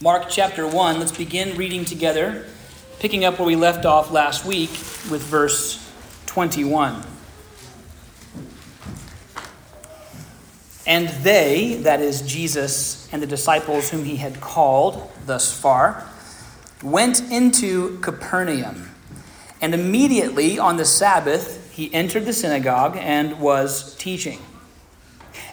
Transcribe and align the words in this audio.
Mark 0.00 0.26
chapter 0.28 0.64
1. 0.64 1.00
Let's 1.00 1.10
begin 1.10 1.56
reading 1.56 1.84
together, 1.84 2.46
picking 3.00 3.24
up 3.24 3.40
where 3.40 3.46
we 3.48 3.56
left 3.56 3.84
off 3.84 4.12
last 4.12 4.44
week 4.44 4.70
with 5.10 5.22
verse 5.22 5.92
21. 6.26 7.02
And 10.86 11.08
they, 11.24 11.80
that 11.82 12.00
is 12.00 12.22
Jesus 12.22 13.12
and 13.12 13.20
the 13.20 13.26
disciples 13.26 13.90
whom 13.90 14.04
he 14.04 14.14
had 14.14 14.40
called 14.40 15.10
thus 15.26 15.52
far, 15.52 16.08
went 16.80 17.20
into 17.32 17.98
Capernaum. 17.98 18.90
And 19.60 19.74
immediately 19.74 20.60
on 20.60 20.76
the 20.76 20.84
Sabbath, 20.84 21.72
he 21.74 21.92
entered 21.92 22.24
the 22.24 22.32
synagogue 22.32 22.96
and 23.00 23.40
was 23.40 23.96
teaching. 23.96 24.38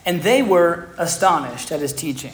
And 0.05 0.21
they 0.21 0.43
were 0.43 0.89
astonished 0.99 1.71
at 1.71 1.79
his 1.79 1.93
teaching, 1.93 2.33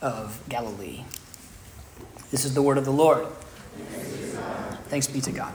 of 0.00 0.40
Galilee. 0.48 1.04
This 2.30 2.44
is 2.44 2.54
the 2.54 2.62
word 2.62 2.78
of 2.78 2.84
the 2.84 2.92
Lord. 2.92 3.26
Thanks 4.88 5.06
be 5.06 5.20
to 5.22 5.32
God. 5.32 5.52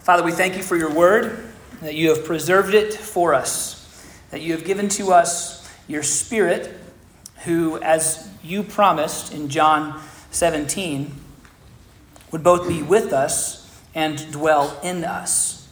Father, 0.00 0.22
we 0.22 0.32
thank 0.32 0.56
you 0.56 0.62
for 0.62 0.76
your 0.76 0.92
word, 0.92 1.52
that 1.80 1.94
you 1.94 2.10
have 2.10 2.24
preserved 2.24 2.74
it 2.74 2.92
for 2.92 3.34
us, 3.34 4.06
that 4.30 4.40
you 4.40 4.52
have 4.52 4.64
given 4.64 4.88
to 4.90 5.12
us 5.12 5.68
your 5.88 6.02
Spirit, 6.02 6.74
who, 7.44 7.78
as 7.78 8.28
you 8.42 8.62
promised 8.62 9.32
in 9.32 9.48
John 9.48 10.00
17, 10.30 11.12
would 12.30 12.42
both 12.42 12.68
be 12.68 12.82
with 12.82 13.12
us 13.12 13.80
and 13.94 14.30
dwell 14.32 14.78
in 14.82 15.04
us. 15.04 15.68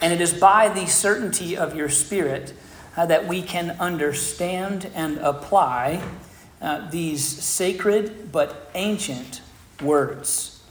And 0.00 0.12
it 0.12 0.20
is 0.20 0.32
by 0.32 0.68
the 0.68 0.86
certainty 0.86 1.56
of 1.56 1.74
your 1.74 1.88
Spirit 1.88 2.54
uh, 2.96 3.06
that 3.06 3.26
we 3.26 3.42
can 3.42 3.72
understand 3.72 4.90
and 4.94 5.18
apply 5.18 6.02
uh, 6.64 6.88
these 6.90 7.22
sacred 7.22 8.32
but 8.32 8.70
ancient 8.74 9.42
words. 9.82 10.62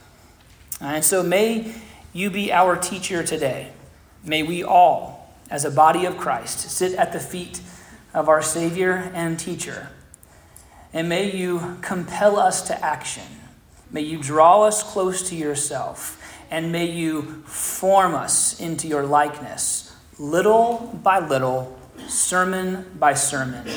And 0.80 1.04
so 1.04 1.22
may 1.22 1.72
you 2.12 2.30
be 2.30 2.52
our 2.52 2.76
teacher 2.76 3.22
today. 3.22 3.70
May 4.24 4.42
we 4.42 4.64
all, 4.64 5.32
as 5.48 5.64
a 5.64 5.70
body 5.70 6.04
of 6.04 6.18
Christ, 6.18 6.68
sit 6.70 6.94
at 6.94 7.12
the 7.12 7.20
feet 7.20 7.60
of 8.12 8.28
our 8.28 8.42
Savior 8.42 9.12
and 9.14 9.38
teacher. 9.38 9.90
And 10.92 11.08
may 11.08 11.30
you 11.30 11.78
compel 11.80 12.38
us 12.38 12.62
to 12.62 12.84
action. 12.84 13.24
May 13.90 14.02
you 14.02 14.18
draw 14.18 14.64
us 14.64 14.82
close 14.82 15.28
to 15.28 15.36
yourself 15.36 16.20
and 16.50 16.72
may 16.72 16.86
you 16.86 17.22
form 17.46 18.14
us 18.14 18.60
into 18.60 18.88
your 18.88 19.04
likeness, 19.04 19.94
little 20.18 20.98
by 21.02 21.18
little, 21.18 21.78
sermon 22.08 22.86
by 22.98 23.14
sermon, 23.14 23.68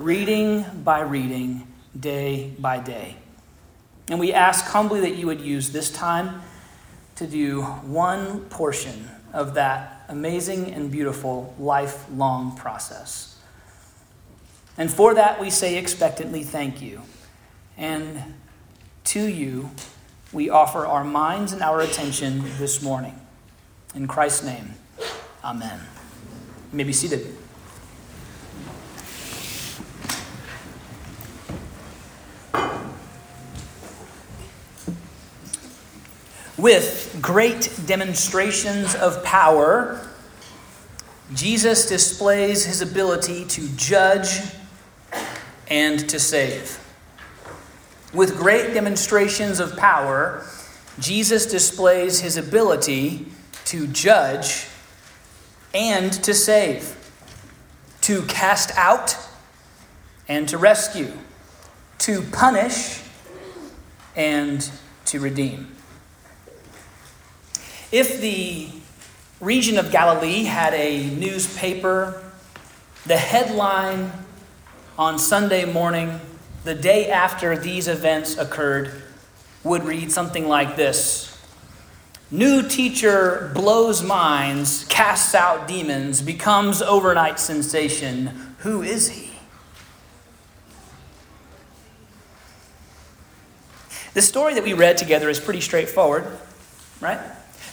reading 0.00 0.64
by 0.82 1.00
reading, 1.00 1.66
day 1.98 2.54
by 2.58 2.78
day. 2.78 3.16
And 4.08 4.18
we 4.18 4.32
ask 4.32 4.64
humbly 4.64 5.00
that 5.00 5.16
you 5.16 5.26
would 5.26 5.42
use 5.42 5.70
this 5.70 5.90
time 5.90 6.40
to 7.16 7.26
do 7.26 7.62
one 7.62 8.40
portion 8.46 9.10
of 9.34 9.54
that 9.54 10.06
amazing 10.08 10.72
and 10.72 10.90
beautiful 10.90 11.54
lifelong 11.58 12.56
process. 12.56 13.38
And 14.78 14.90
for 14.90 15.14
that, 15.14 15.38
we 15.38 15.50
say 15.50 15.76
expectantly, 15.76 16.44
thank 16.44 16.80
you. 16.80 17.02
And 17.76 18.34
to 19.04 19.20
you, 19.20 19.70
we 20.32 20.48
offer 20.48 20.86
our 20.86 21.04
minds 21.04 21.52
and 21.52 21.60
our 21.60 21.82
attention 21.82 22.42
this 22.56 22.82
morning. 22.82 23.20
In 23.94 24.08
Christ's 24.08 24.44
name, 24.44 24.74
amen. 25.44 25.78
You 26.72 26.76
may 26.76 26.84
be 26.84 26.92
seated. 26.94 27.36
With 36.60 37.16
great 37.22 37.72
demonstrations 37.86 38.94
of 38.94 39.24
power, 39.24 40.06
Jesus 41.32 41.86
displays 41.86 42.66
his 42.66 42.82
ability 42.82 43.46
to 43.46 43.66
judge 43.76 44.40
and 45.68 46.06
to 46.10 46.20
save. 46.20 46.78
With 48.12 48.36
great 48.36 48.74
demonstrations 48.74 49.58
of 49.58 49.74
power, 49.78 50.44
Jesus 50.98 51.46
displays 51.46 52.20
his 52.20 52.36
ability 52.36 53.24
to 53.64 53.86
judge 53.86 54.66
and 55.72 56.12
to 56.12 56.34
save, 56.34 56.94
to 58.02 58.20
cast 58.26 58.76
out 58.76 59.16
and 60.28 60.46
to 60.50 60.58
rescue, 60.58 61.10
to 62.00 62.20
punish 62.20 63.00
and 64.14 64.70
to 65.06 65.20
redeem. 65.20 65.79
If 67.92 68.20
the 68.20 68.68
region 69.40 69.78
of 69.78 69.90
Galilee 69.90 70.44
had 70.44 70.74
a 70.74 71.10
newspaper, 71.10 72.22
the 73.04 73.16
headline 73.16 74.12
on 74.96 75.18
Sunday 75.18 75.64
morning 75.64 76.20
the 76.62 76.74
day 76.74 77.10
after 77.10 77.56
these 77.56 77.88
events 77.88 78.36
occurred 78.36 79.02
would 79.64 79.82
read 79.84 80.12
something 80.12 80.46
like 80.46 80.76
this 80.76 81.26
New 82.32 82.68
teacher 82.68 83.50
blows 83.54 84.04
minds, 84.04 84.84
casts 84.84 85.34
out 85.34 85.66
demons, 85.66 86.22
becomes 86.22 86.80
overnight 86.80 87.40
sensation. 87.40 88.54
Who 88.58 88.82
is 88.82 89.08
he? 89.08 89.32
The 94.14 94.22
story 94.22 94.54
that 94.54 94.62
we 94.62 94.74
read 94.74 94.96
together 94.96 95.28
is 95.28 95.40
pretty 95.40 95.60
straightforward, 95.60 96.24
right? 97.00 97.18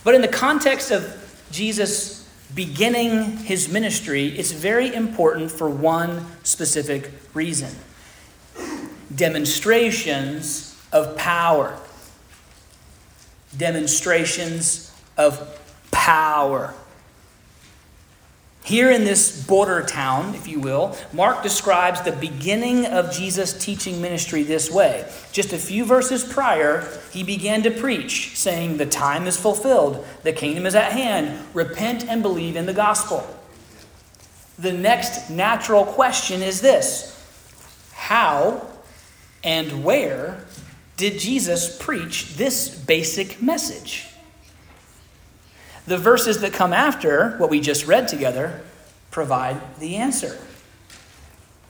But 0.07 0.15
in 0.15 0.21
the 0.21 0.29
context 0.29 0.89
of 0.89 1.45
Jesus 1.51 2.25
beginning 2.55 3.39
his 3.39 3.67
ministry, 3.67 4.27
it's 4.27 4.53
very 4.53 4.95
important 4.95 5.51
for 5.51 5.69
one 5.69 6.25
specific 6.43 7.11
reason 7.33 7.75
demonstrations 9.13 10.81
of 10.93 11.17
power. 11.17 11.77
Demonstrations 13.57 14.95
of 15.17 15.59
power. 15.91 16.73
Here 18.67 18.91
in 18.91 19.05
this 19.05 19.45
border 19.45 19.81
town, 19.81 20.35
if 20.35 20.45
you 20.45 20.59
will, 20.59 20.97
Mark 21.13 21.41
describes 21.41 22.01
the 22.01 22.11
beginning 22.11 22.85
of 22.85 23.13
Jesus' 23.13 23.57
teaching 23.57 24.01
ministry 24.01 24.43
this 24.43 24.69
way. 24.69 25.09
Just 25.31 25.53
a 25.53 25.57
few 25.57 25.85
verses 25.85 26.25
prior, 26.25 26.85
he 27.13 27.23
began 27.23 27.63
to 27.63 27.71
preach, 27.71 28.35
saying, 28.35 28.75
The 28.75 28.85
time 28.85 29.25
is 29.25 29.37
fulfilled, 29.39 30.05
the 30.23 30.33
kingdom 30.33 30.65
is 30.65 30.75
at 30.75 30.91
hand, 30.91 31.45
repent 31.53 32.09
and 32.09 32.21
believe 32.21 32.57
in 32.57 32.65
the 32.65 32.73
gospel. 32.73 33.25
The 34.59 34.73
next 34.73 35.29
natural 35.29 35.85
question 35.85 36.41
is 36.41 36.59
this 36.59 37.17
How 37.93 38.67
and 39.45 39.85
where 39.85 40.43
did 40.97 41.19
Jesus 41.19 41.81
preach 41.81 42.35
this 42.35 42.67
basic 42.67 43.41
message? 43.41 44.06
The 45.87 45.97
verses 45.97 46.41
that 46.41 46.53
come 46.53 46.73
after 46.73 47.37
what 47.37 47.49
we 47.49 47.61
just 47.61 47.87
read 47.87 48.07
together 48.07 48.61
provide 49.09 49.79
the 49.79 49.95
answer. 49.95 50.37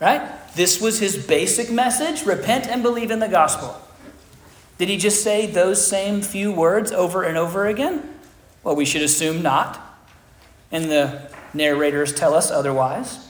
Right? 0.01 0.29
This 0.55 0.81
was 0.81 0.99
his 0.99 1.25
basic 1.25 1.71
message 1.71 2.25
repent 2.25 2.67
and 2.67 2.81
believe 2.81 3.11
in 3.11 3.19
the 3.19 3.27
gospel. 3.27 3.79
Did 4.77 4.89
he 4.89 4.97
just 4.97 5.23
say 5.23 5.45
those 5.45 5.85
same 5.85 6.21
few 6.21 6.51
words 6.51 6.91
over 6.91 7.23
and 7.23 7.37
over 7.37 7.67
again? 7.67 8.13
Well, 8.63 8.75
we 8.75 8.85
should 8.85 9.01
assume 9.01 9.41
not. 9.41 9.79
And 10.71 10.85
the 10.85 11.31
narrators 11.53 12.13
tell 12.13 12.33
us 12.33 12.51
otherwise. 12.51 13.26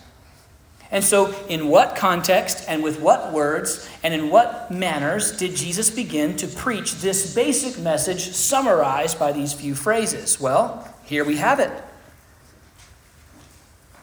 And 0.89 1.03
so, 1.03 1.35
in 1.49 1.67
what 1.67 1.95
context 1.97 2.63
and 2.67 2.81
with 2.81 3.01
what 3.01 3.33
words 3.33 3.89
and 4.03 4.13
in 4.13 4.29
what 4.29 4.71
manners 4.71 5.35
did 5.35 5.55
Jesus 5.55 5.89
begin 5.89 6.37
to 6.37 6.47
preach 6.47 6.95
this 6.95 7.35
basic 7.35 7.77
message 7.81 8.29
summarized 8.29 9.19
by 9.19 9.33
these 9.33 9.53
few 9.53 9.75
phrases? 9.75 10.39
Well, 10.39 10.93
here 11.03 11.25
we 11.25 11.37
have 11.37 11.59
it. 11.59 11.71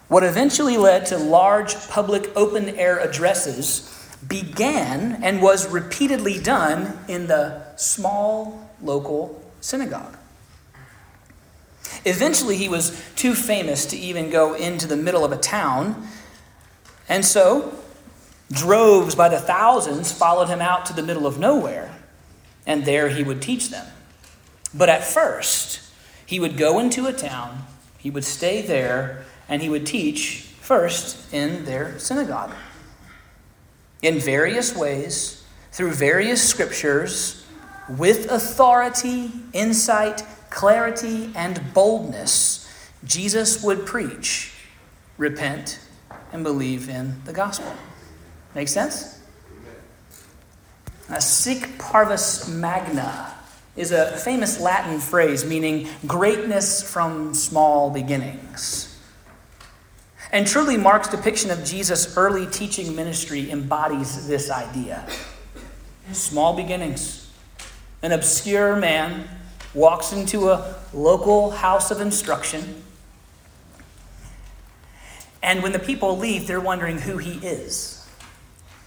What 0.08 0.25
eventually 0.25 0.76
led 0.76 1.06
to 1.06 1.16
large 1.16 1.75
public 1.88 2.31
open 2.36 2.69
air 2.70 2.98
addresses 2.98 3.90
began 4.28 5.22
and 5.22 5.40
was 5.40 5.69
repeatedly 5.69 6.38
done 6.38 6.98
in 7.08 7.26
the 7.26 7.62
small 7.76 8.70
local 8.82 9.42
synagogue. 9.60 10.16
Eventually, 12.04 12.56
he 12.56 12.69
was 12.69 13.02
too 13.16 13.34
famous 13.34 13.87
to 13.87 13.96
even 13.96 14.28
go 14.28 14.52
into 14.52 14.87
the 14.87 14.96
middle 14.96 15.25
of 15.25 15.32
a 15.32 15.38
town 15.38 16.06
and 17.08 17.24
so, 17.24 17.78
droves 18.50 19.14
by 19.14 19.28
the 19.28 19.38
thousands 19.38 20.12
followed 20.12 20.48
him 20.48 20.60
out 20.60 20.86
to 20.86 20.92
the 20.92 21.02
middle 21.02 21.26
of 21.26 21.38
nowhere, 21.38 21.94
and 22.66 22.84
there 22.84 23.08
he 23.08 23.22
would 23.22 23.42
teach 23.42 23.70
them. 23.70 23.86
But 24.72 24.88
at 24.88 25.04
first, 25.04 25.80
he 26.26 26.40
would 26.40 26.56
go 26.56 26.78
into 26.78 27.06
a 27.06 27.12
town, 27.12 27.64
he 27.98 28.10
would 28.10 28.24
stay 28.24 28.62
there, 28.62 29.24
and 29.48 29.62
he 29.62 29.68
would 29.68 29.86
teach 29.86 30.42
first 30.60 31.32
in 31.32 31.64
their 31.64 31.98
synagogue. 31.98 32.54
In 34.02 34.18
various 34.18 34.74
ways, 34.74 35.44
through 35.72 35.92
various 35.92 36.46
scriptures, 36.46 37.44
with 37.88 38.30
authority, 38.30 39.30
insight, 39.52 40.22
clarity, 40.50 41.30
and 41.34 41.74
boldness, 41.74 42.68
Jesus 43.04 43.62
would 43.62 43.84
preach 43.84 44.52
repent 45.18 45.78
and 46.34 46.42
believe 46.42 46.88
in 46.88 47.14
the 47.25 47.32
gospel. 47.32 47.72
Make 48.56 48.66
sense? 48.66 49.20
A 51.08 51.20
sic 51.20 51.78
parvis 51.78 52.48
magna 52.48 53.32
is 53.76 53.92
a 53.92 54.16
famous 54.19 54.58
Latin 54.58 54.98
phrase 54.98 55.44
meaning 55.44 55.88
greatness 56.08 56.82
from 56.82 57.34
small 57.34 57.90
beginnings. 57.90 58.90
And 60.32 60.44
truly, 60.44 60.76
Mark's 60.76 61.06
depiction 61.06 61.52
of 61.52 61.64
Jesus' 61.64 62.16
early 62.16 62.46
teaching 62.48 62.96
ministry 62.96 63.48
embodies 63.52 64.26
this 64.26 64.50
idea. 64.50 65.06
Small 66.12 66.56
beginnings. 66.56 67.30
An 68.02 68.10
obscure 68.10 68.75
man 68.75 69.28
walks 69.72 70.12
into 70.12 70.50
a 70.50 70.75
local 70.92 71.52
house 71.52 71.92
of 71.92 72.00
instruction 72.00 72.82
and 75.44 75.62
when 75.62 75.73
the 75.73 75.79
people 75.79 76.17
leave, 76.17 76.46
they're 76.46 76.58
wondering 76.58 76.99
who 76.99 77.19
he 77.19 77.35
is. 77.46 78.08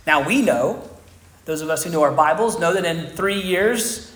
Now, 0.08 0.28
we 0.28 0.42
know, 0.42 0.90
those 1.46 1.62
of 1.62 1.70
us 1.70 1.84
who 1.84 1.92
know 1.92 2.02
our 2.02 2.12
Bibles, 2.12 2.60
know 2.60 2.74
that 2.74 2.84
in 2.84 3.08
three 3.12 3.40
years, 3.40 4.12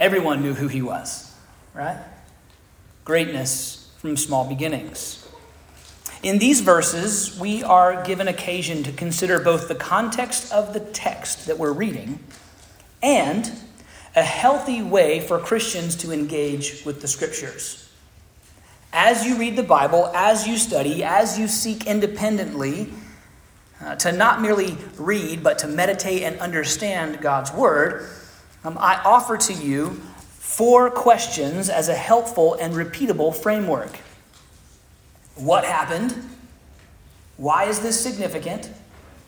everyone 0.00 0.42
knew 0.42 0.54
who 0.54 0.66
he 0.66 0.80
was, 0.80 1.30
right? 1.74 2.02
Greatness 3.04 3.92
from 3.98 4.16
small 4.16 4.48
beginnings. 4.48 5.28
In 6.22 6.38
these 6.38 6.62
verses, 6.62 7.38
we 7.38 7.62
are 7.62 8.02
given 8.02 8.26
occasion 8.26 8.82
to 8.84 8.92
consider 8.92 9.38
both 9.40 9.68
the 9.68 9.74
context 9.74 10.50
of 10.52 10.72
the 10.72 10.80
text 10.80 11.46
that 11.46 11.58
we're 11.58 11.72
reading 11.72 12.18
and 13.02 13.52
a 14.16 14.22
healthy 14.22 14.82
way 14.82 15.20
for 15.20 15.38
Christians 15.38 15.96
to 15.96 16.12
engage 16.12 16.84
with 16.86 17.02
the 17.02 17.08
scriptures. 17.08 17.87
As 18.92 19.26
you 19.26 19.36
read 19.36 19.56
the 19.56 19.62
Bible, 19.62 20.10
as 20.14 20.46
you 20.46 20.56
study, 20.56 21.04
as 21.04 21.38
you 21.38 21.46
seek 21.46 21.86
independently, 21.86 22.88
uh, 23.80 23.94
to 23.96 24.12
not 24.12 24.40
merely 24.40 24.76
read, 24.96 25.42
but 25.42 25.58
to 25.58 25.68
meditate 25.68 26.22
and 26.22 26.38
understand 26.40 27.20
God's 27.20 27.52
Word, 27.52 28.08
um, 28.64 28.76
I 28.80 29.00
offer 29.04 29.36
to 29.36 29.52
you 29.52 30.00
four 30.38 30.90
questions 30.90 31.68
as 31.68 31.88
a 31.88 31.94
helpful 31.94 32.54
and 32.54 32.74
repeatable 32.74 33.34
framework. 33.34 33.96
What 35.36 35.64
happened? 35.64 36.16
Why 37.36 37.64
is 37.64 37.80
this 37.80 38.00
significant? 38.00 38.70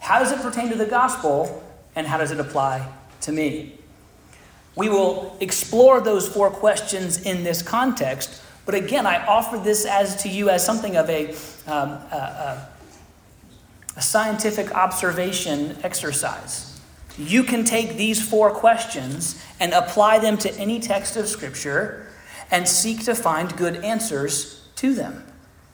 How 0.01 0.19
does 0.19 0.33
it 0.33 0.41
pertain 0.41 0.71
to 0.71 0.75
the 0.77 0.87
gospel? 0.87 1.63
And 1.95 2.07
how 2.07 2.19
does 2.19 2.31
it 2.31 2.41
apply 2.41 2.89
to 3.23 3.33
me? 3.33 3.75
We 4.75 4.89
will 4.89 5.37
explore 5.41 6.01
those 6.01 6.27
four 6.27 6.51
questions 6.51 7.23
in 7.23 7.45
this 7.45 7.63
context 7.63 8.43
but 8.67 8.75
again, 8.75 9.07
I 9.07 9.25
offer 9.27 9.59
this 9.59 9.85
as 9.85 10.23
to 10.23 10.29
you 10.29 10.51
as 10.51 10.65
something 10.65 10.97
of 10.97 11.09
a, 11.09 11.35
um, 11.67 11.91
a, 11.91 12.69
a, 13.97 14.03
scientific 14.03 14.75
observation 14.75 15.77
exercise. 15.83 16.81
You 17.19 17.43
can 17.43 17.65
take 17.65 17.97
these 17.97 18.27
four 18.27 18.51
questions 18.51 19.43
and 19.59 19.73
apply 19.73 20.21
them 20.21 20.39
to 20.39 20.55
any 20.57 20.81
text 20.81 21.17
of 21.17 21.29
Scripture 21.29 22.07
and 22.51 22.67
seek 22.67 23.05
to 23.05 23.15
find 23.15 23.55
good 23.57 23.77
answers 23.85 24.69
to 24.77 24.95
them 24.95 25.25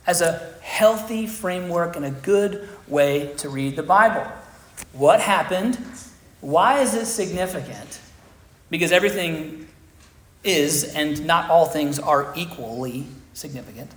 as 0.06 0.20
a 0.20 0.54
healthy 0.60 1.26
framework 1.26 1.96
and 1.96 2.04
a 2.04 2.10
good 2.10 2.68
way 2.88 3.32
to 3.38 3.48
read 3.48 3.76
the 3.76 3.82
Bible. 3.82 4.26
What 4.92 5.20
happened? 5.20 5.78
Why 6.40 6.80
is 6.80 6.94
it 6.94 7.06
significant? 7.06 8.00
Because 8.70 8.92
everything 8.92 9.65
is, 10.46 10.84
and 10.94 11.26
not 11.26 11.50
all 11.50 11.66
things 11.66 11.98
are 11.98 12.32
equally 12.36 13.06
significant. 13.34 13.90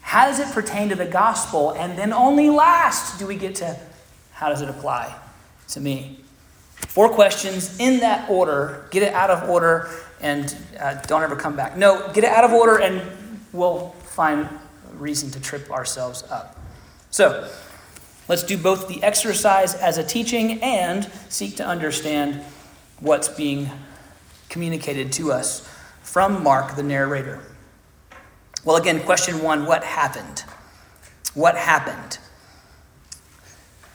How 0.00 0.26
does 0.26 0.38
it 0.38 0.52
pertain 0.54 0.90
to 0.90 0.94
the 0.94 1.06
gospel? 1.06 1.72
And 1.72 1.98
then 1.98 2.12
only 2.12 2.50
last 2.50 3.18
do 3.18 3.26
we 3.26 3.36
get 3.36 3.56
to 3.56 3.78
how 4.32 4.50
does 4.50 4.60
it 4.60 4.68
apply 4.68 5.14
to 5.68 5.80
me? 5.80 6.20
Four 6.74 7.08
questions 7.08 7.78
in 7.80 8.00
that 8.00 8.28
order. 8.30 8.86
Get 8.90 9.02
it 9.02 9.12
out 9.14 9.30
of 9.30 9.48
order 9.48 9.90
and 10.20 10.54
uh, 10.78 10.94
don't 11.02 11.22
ever 11.22 11.36
come 11.36 11.56
back. 11.56 11.76
No, 11.76 12.10
get 12.12 12.24
it 12.24 12.30
out 12.30 12.44
of 12.44 12.52
order 12.52 12.80
and 12.80 13.02
we'll 13.52 13.90
find 14.04 14.48
reason 14.94 15.30
to 15.30 15.40
trip 15.40 15.70
ourselves 15.70 16.22
up. 16.30 16.56
So, 17.10 17.50
let's 18.28 18.42
do 18.42 18.58
both 18.58 18.88
the 18.88 19.02
exercise 19.02 19.74
as 19.74 19.98
a 19.98 20.04
teaching 20.04 20.62
and 20.62 21.10
seek 21.28 21.56
to 21.56 21.66
understand 21.66 22.42
what's 23.00 23.28
being 23.28 23.70
communicated 24.56 25.12
to 25.12 25.30
us 25.32 25.68
from 26.00 26.42
Mark, 26.42 26.76
the 26.76 26.82
narrator. 26.82 27.42
Well, 28.64 28.76
again, 28.76 29.00
question 29.00 29.42
one 29.42 29.66
what 29.66 29.84
happened? 29.84 30.44
What 31.34 31.58
happened? 31.58 32.16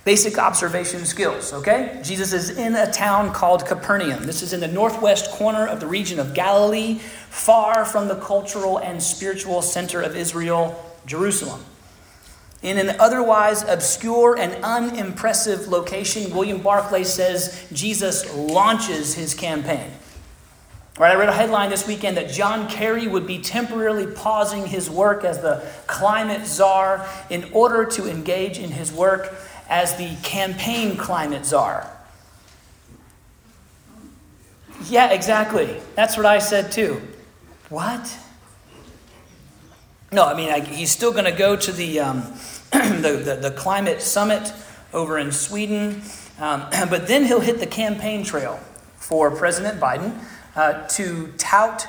Basic 0.05 0.37
observation 0.37 1.03
skills, 1.05 1.51
okay? 1.51 1.99
Jesus 2.03 2.31
is 2.31 2.51
in 2.51 2.75
a 2.75 2.91
town 2.91 3.33
called 3.33 3.65
Capernaum. 3.65 4.25
This 4.25 4.43
is 4.43 4.53
in 4.53 4.59
the 4.59 4.67
northwest 4.67 5.31
corner 5.31 5.65
of 5.65 5.79
the 5.79 5.87
region 5.87 6.19
of 6.19 6.35
Galilee, 6.35 6.99
far 6.99 7.83
from 7.83 8.07
the 8.07 8.17
cultural 8.17 8.77
and 8.77 9.01
spiritual 9.01 9.63
center 9.63 9.99
of 9.99 10.15
Israel, 10.15 10.79
Jerusalem. 11.07 11.65
In 12.61 12.77
an 12.77 12.99
otherwise 12.99 13.63
obscure 13.63 14.37
and 14.37 14.63
unimpressive 14.63 15.67
location, 15.69 16.31
William 16.31 16.61
Barclay 16.61 17.03
says 17.03 17.65
Jesus 17.73 18.31
launches 18.35 19.15
his 19.15 19.33
campaign. 19.33 19.89
Right, 21.01 21.13
I 21.13 21.15
read 21.15 21.29
a 21.29 21.33
headline 21.33 21.71
this 21.71 21.87
weekend 21.87 22.17
that 22.17 22.29
John 22.29 22.69
Kerry 22.69 23.07
would 23.07 23.25
be 23.25 23.39
temporarily 23.39 24.05
pausing 24.05 24.67
his 24.67 24.87
work 24.87 25.23
as 25.23 25.41
the 25.41 25.67
climate 25.87 26.45
czar 26.45 27.09
in 27.31 27.49
order 27.53 27.85
to 27.85 28.07
engage 28.07 28.59
in 28.59 28.69
his 28.69 28.93
work 28.93 29.33
as 29.67 29.95
the 29.95 30.15
campaign 30.21 30.97
climate 30.97 31.43
czar. 31.43 31.89
Yeah, 34.91 35.09
exactly. 35.09 35.75
That's 35.95 36.17
what 36.17 36.27
I 36.27 36.37
said 36.37 36.71
too. 36.71 37.01
What? 37.69 38.15
No, 40.11 40.25
I 40.25 40.35
mean, 40.35 40.51
I, 40.51 40.59
he's 40.59 40.91
still 40.91 41.11
going 41.11 41.25
to 41.25 41.31
go 41.31 41.55
to 41.55 41.71
the, 41.71 41.99
um, 41.99 42.21
the, 42.71 43.19
the, 43.25 43.49
the, 43.49 43.51
climate 43.57 44.03
summit 44.03 44.53
over 44.93 45.17
in 45.17 45.31
Sweden, 45.31 46.03
um, 46.39 46.67
but 46.91 47.07
then 47.07 47.25
he'll 47.25 47.39
hit 47.39 47.59
the 47.59 47.65
campaign 47.65 48.23
trail 48.23 48.59
for 48.97 49.31
President 49.31 49.79
Biden 49.79 50.15
uh, 50.55 50.87
to 50.87 51.27
tout 51.37 51.87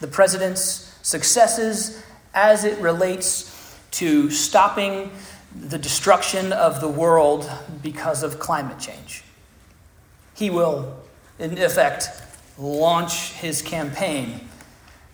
the 0.00 0.06
president's 0.06 0.98
successes 1.02 2.02
as 2.34 2.64
it 2.64 2.78
relates 2.80 3.76
to 3.92 4.30
stopping 4.30 5.10
the 5.54 5.78
destruction 5.78 6.52
of 6.52 6.80
the 6.80 6.88
world 6.88 7.50
because 7.82 8.22
of 8.22 8.38
climate 8.38 8.78
change. 8.78 9.24
He 10.34 10.50
will, 10.50 10.96
in 11.38 11.56
effect, 11.56 12.08
launch 12.58 13.32
his 13.32 13.62
campaign 13.62 14.48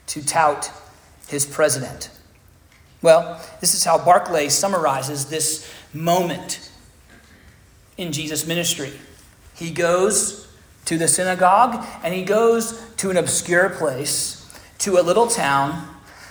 to 0.09 0.25
tout 0.25 0.71
his 1.29 1.47
president. 1.47 2.11
Well, 3.03 3.41
this 3.61 3.75
is 3.75 3.85
how 3.85 3.99
Barclay 3.99 4.49
summarizes 4.49 5.27
this 5.27 5.71
moment 5.93 6.71
in 7.97 8.13
Jesus' 8.13 8.47
ministry. 8.47 8.93
He 9.55 9.71
goes 9.71 10.42
to 10.93 10.99
the 10.99 11.09
synagogue 11.09 11.87
and 12.05 12.13
he 12.13 12.23
goes 12.23 12.79
to 12.99 13.11
an 13.11 13.17
obscure 13.17 13.71
place, 13.71 14.39
to 14.77 14.99
a 14.99 15.03
little 15.03 15.27
town 15.27 15.89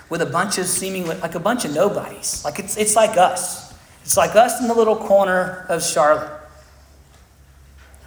with 0.07 0.21
a 0.21 0.25
bunch 0.25 0.59
of 0.59 0.67
seeming 0.67 1.07
like 1.07 1.33
a 1.33 1.39
bunch 1.39 1.65
of 1.65 1.73
nobodies. 1.73 2.45
Like 2.45 2.59
it's, 2.59 2.77
it's 2.77 2.95
like 2.95 3.17
us. 3.17 3.73
It's 4.03 4.17
like 4.17 4.35
us 4.35 4.61
in 4.61 4.67
the 4.67 4.75
little 4.75 4.95
corner 4.95 5.65
of 5.67 5.83
Charlotte. 5.83 6.31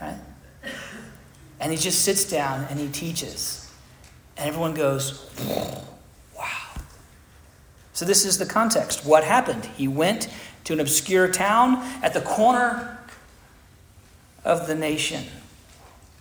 Right? 0.01 0.19
And 1.59 1.73
he 1.73 1.79
just 1.79 2.03
sits 2.03 2.31
down 2.31 2.67
and 2.71 2.79
he 2.79 2.89
teaches. 2.89 3.73
And 4.37 4.49
everyone 4.49 4.75
goes, 4.75 5.29
wow. 6.37 6.47
So 7.95 8.05
this 8.05 8.25
is 8.25 8.39
the 8.39 8.47
context. 8.47 9.05
What 9.05 9.25
happened? 9.25 9.65
He 9.77 9.89
went 9.89 10.29
to 10.65 10.73
an 10.73 10.79
obscure 10.79 11.27
town 11.29 11.79
at 12.01 12.15
the 12.15 12.21
corner 12.21 12.99
of 14.45 14.69
the 14.69 14.75
nation. 14.77 15.25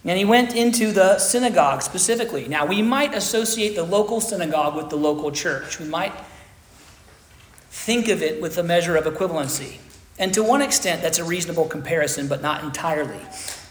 And 0.05 0.17
he 0.17 0.25
went 0.25 0.53
into 0.53 0.91
the 0.91 1.17
synagogue 1.17 1.81
specifically. 1.81 2.47
Now, 2.47 2.65
we 2.65 2.81
might 2.81 3.13
associate 3.13 3.75
the 3.75 3.83
local 3.83 4.19
synagogue 4.19 4.75
with 4.75 4.89
the 4.89 4.97
local 4.97 5.31
church. 5.31 5.79
We 5.79 5.87
might 5.87 6.13
think 7.69 8.09
of 8.09 8.21
it 8.21 8.41
with 8.41 8.57
a 8.57 8.63
measure 8.63 8.97
of 8.97 9.05
equivalency. 9.05 9.77
And 10.19 10.33
to 10.33 10.43
one 10.43 10.61
extent, 10.61 11.01
that's 11.01 11.19
a 11.19 11.23
reasonable 11.23 11.65
comparison, 11.65 12.27
but 12.27 12.41
not 12.41 12.63
entirely. 12.63 13.19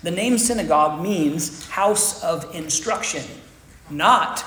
The 0.03 0.11
name 0.11 0.39
synagogue 0.39 1.01
means 1.01 1.69
house 1.69 2.23
of 2.25 2.55
instruction, 2.55 3.25
not 3.91 4.45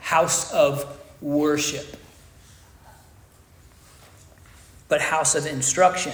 house 0.00 0.52
of 0.52 0.98
worship, 1.20 1.96
but 4.88 5.00
house 5.00 5.34
of 5.34 5.44
instruction. 5.46 6.12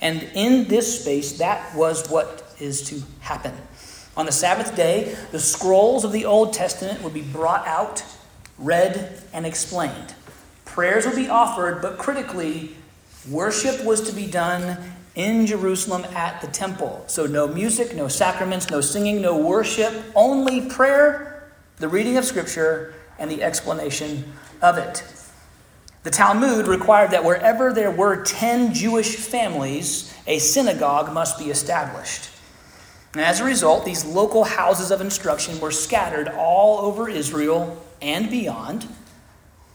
And 0.00 0.22
in 0.34 0.68
this 0.68 1.00
space, 1.00 1.38
that 1.38 1.74
was 1.76 2.08
what 2.08 2.54
is 2.58 2.82
to 2.88 3.02
happen. 3.20 3.54
On 4.16 4.26
the 4.26 4.32
Sabbath 4.32 4.76
day, 4.76 5.16
the 5.30 5.38
scrolls 5.38 6.04
of 6.04 6.12
the 6.12 6.26
Old 6.26 6.52
Testament 6.52 7.02
would 7.02 7.14
be 7.14 7.22
brought 7.22 7.66
out, 7.66 8.04
read, 8.58 9.22
and 9.32 9.46
explained. 9.46 10.14
Prayers 10.66 11.06
would 11.06 11.16
be 11.16 11.28
offered, 11.28 11.80
but 11.80 11.98
critically, 11.98 12.76
worship 13.28 13.84
was 13.84 14.02
to 14.02 14.12
be 14.14 14.26
done 14.26 14.78
in 15.14 15.46
Jerusalem 15.46 16.04
at 16.14 16.40
the 16.40 16.46
temple. 16.46 17.04
So, 17.06 17.26
no 17.26 17.46
music, 17.46 17.94
no 17.94 18.08
sacraments, 18.08 18.70
no 18.70 18.80
singing, 18.80 19.22
no 19.22 19.36
worship, 19.36 19.92
only 20.14 20.68
prayer, 20.68 21.50
the 21.76 21.88
reading 21.88 22.16
of 22.16 22.24
Scripture, 22.24 22.94
and 23.18 23.30
the 23.30 23.42
explanation 23.42 24.32
of 24.60 24.78
it. 24.78 25.04
The 26.02 26.10
Talmud 26.10 26.66
required 26.66 27.12
that 27.12 27.24
wherever 27.24 27.72
there 27.72 27.90
were 27.90 28.24
10 28.24 28.74
Jewish 28.74 29.16
families, 29.16 30.14
a 30.26 30.38
synagogue 30.38 31.12
must 31.12 31.38
be 31.38 31.50
established. 31.50 32.28
And 33.14 33.22
as 33.22 33.40
a 33.40 33.44
result, 33.44 33.84
these 33.84 34.04
local 34.04 34.44
houses 34.44 34.90
of 34.90 35.00
instruction 35.00 35.60
were 35.60 35.70
scattered 35.70 36.28
all 36.28 36.78
over 36.78 37.08
Israel 37.08 37.82
and 38.00 38.30
beyond. 38.30 38.88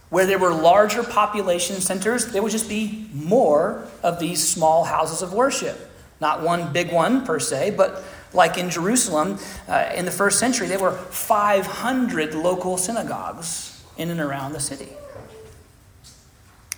Where 0.10 0.25
there 0.25 0.39
were 0.39 0.53
larger 0.53 1.03
population 1.03 1.79
centers, 1.82 2.27
there 2.27 2.41
would 2.41 2.51
just 2.51 2.70
be 2.70 3.10
more 3.13 3.88
of 4.01 4.20
these 4.20 4.48
small 4.48 4.86
houses 4.86 5.22
of 5.22 5.34
worship. 5.34 5.91
Not 6.20 6.41
one 6.41 6.74
big 6.74 6.91
one 6.91 7.25
per 7.25 7.39
se, 7.39 7.75
but 7.77 8.03
like 8.34 8.58
in 8.58 8.70
Jerusalem 8.70 9.38
uh, 9.67 9.91
in 9.96 10.06
the 10.06 10.12
first 10.12 10.39
century, 10.39 10.67
there 10.67 10.79
were 10.79 10.91
500 10.91 12.34
local 12.34 12.77
synagogues 12.77 13.84
in 13.98 14.10
and 14.10 14.20
around 14.20 14.53
the 14.53 14.60
city. 14.60 14.89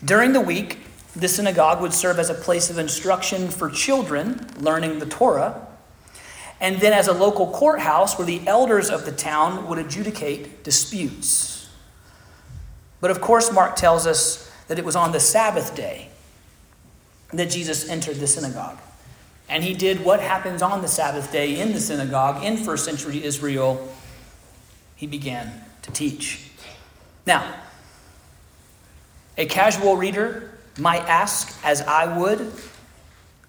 During 0.03 0.33
the 0.33 0.41
week, 0.41 0.79
the 1.15 1.27
synagogue 1.27 1.81
would 1.81 1.93
serve 1.93 2.19
as 2.19 2.29
a 2.29 2.33
place 2.33 2.69
of 2.69 2.77
instruction 2.77 3.49
for 3.49 3.69
children 3.69 4.45
learning 4.59 4.99
the 4.99 5.05
Torah 5.05 5.67
and 6.61 6.79
then 6.79 6.93
as 6.93 7.07
a 7.07 7.13
local 7.13 7.47
courthouse 7.47 8.17
where 8.17 8.25
the 8.25 8.45
elders 8.47 8.89
of 8.89 9.05
the 9.05 9.11
town 9.11 9.67
would 9.67 9.77
adjudicate 9.77 10.63
disputes. 10.63 11.69
But 13.01 13.11
of 13.11 13.21
course, 13.21 13.51
Mark 13.51 13.75
tells 13.75 14.05
us 14.05 14.51
that 14.67 14.77
it 14.77 14.85
was 14.85 14.95
on 14.95 15.11
the 15.11 15.19
Sabbath 15.19 15.75
day 15.75 16.09
that 17.31 17.49
Jesus 17.49 17.87
entered 17.87 18.17
the 18.17 18.27
synagogue. 18.27 18.77
And 19.47 19.63
he 19.63 19.73
did 19.73 20.03
what 20.03 20.19
happens 20.19 20.61
on 20.61 20.81
the 20.81 20.87
Sabbath 20.87 21.31
day 21.31 21.59
in 21.59 21.71
the 21.71 21.79
synagogue 21.79 22.43
in 22.43 22.57
first 22.57 22.85
century 22.85 23.23
Israel. 23.23 23.91
He 24.95 25.07
began 25.07 25.63
to 25.81 25.91
teach. 25.91 26.51
Now, 27.25 27.55
a 29.37 29.45
casual 29.45 29.95
reader 29.95 30.57
might 30.77 31.03
ask, 31.07 31.57
as 31.63 31.81
I 31.81 32.17
would, 32.17 32.51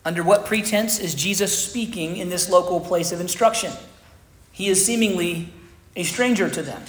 under 0.04 0.22
what 0.22 0.46
pretense 0.46 0.98
is 0.98 1.14
Jesus 1.14 1.56
speaking 1.56 2.16
in 2.16 2.30
this 2.30 2.48
local 2.48 2.80
place 2.80 3.12
of 3.12 3.20
instruction? 3.20 3.72
He 4.52 4.68
is 4.68 4.84
seemingly 4.84 5.48
a 5.96 6.02
stranger 6.02 6.48
to 6.48 6.62
them. 6.62 6.82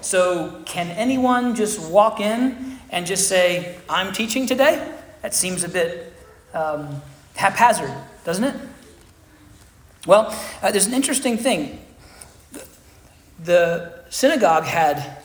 So, 0.00 0.62
can 0.64 0.88
anyone 0.88 1.54
just 1.54 1.80
walk 1.90 2.20
in 2.20 2.78
and 2.90 3.06
just 3.06 3.28
say, 3.28 3.78
I'm 3.88 4.12
teaching 4.12 4.46
today? 4.46 4.92
That 5.22 5.32
seems 5.32 5.62
a 5.62 5.68
bit 5.68 6.12
um, 6.52 7.00
haphazard, 7.36 7.92
doesn't 8.24 8.44
it? 8.44 8.56
Well, 10.06 10.36
uh, 10.60 10.72
there's 10.72 10.86
an 10.86 10.94
interesting 10.94 11.36
thing. 11.36 11.80
The 13.44 14.04
synagogue 14.10 14.64
had 14.64 15.18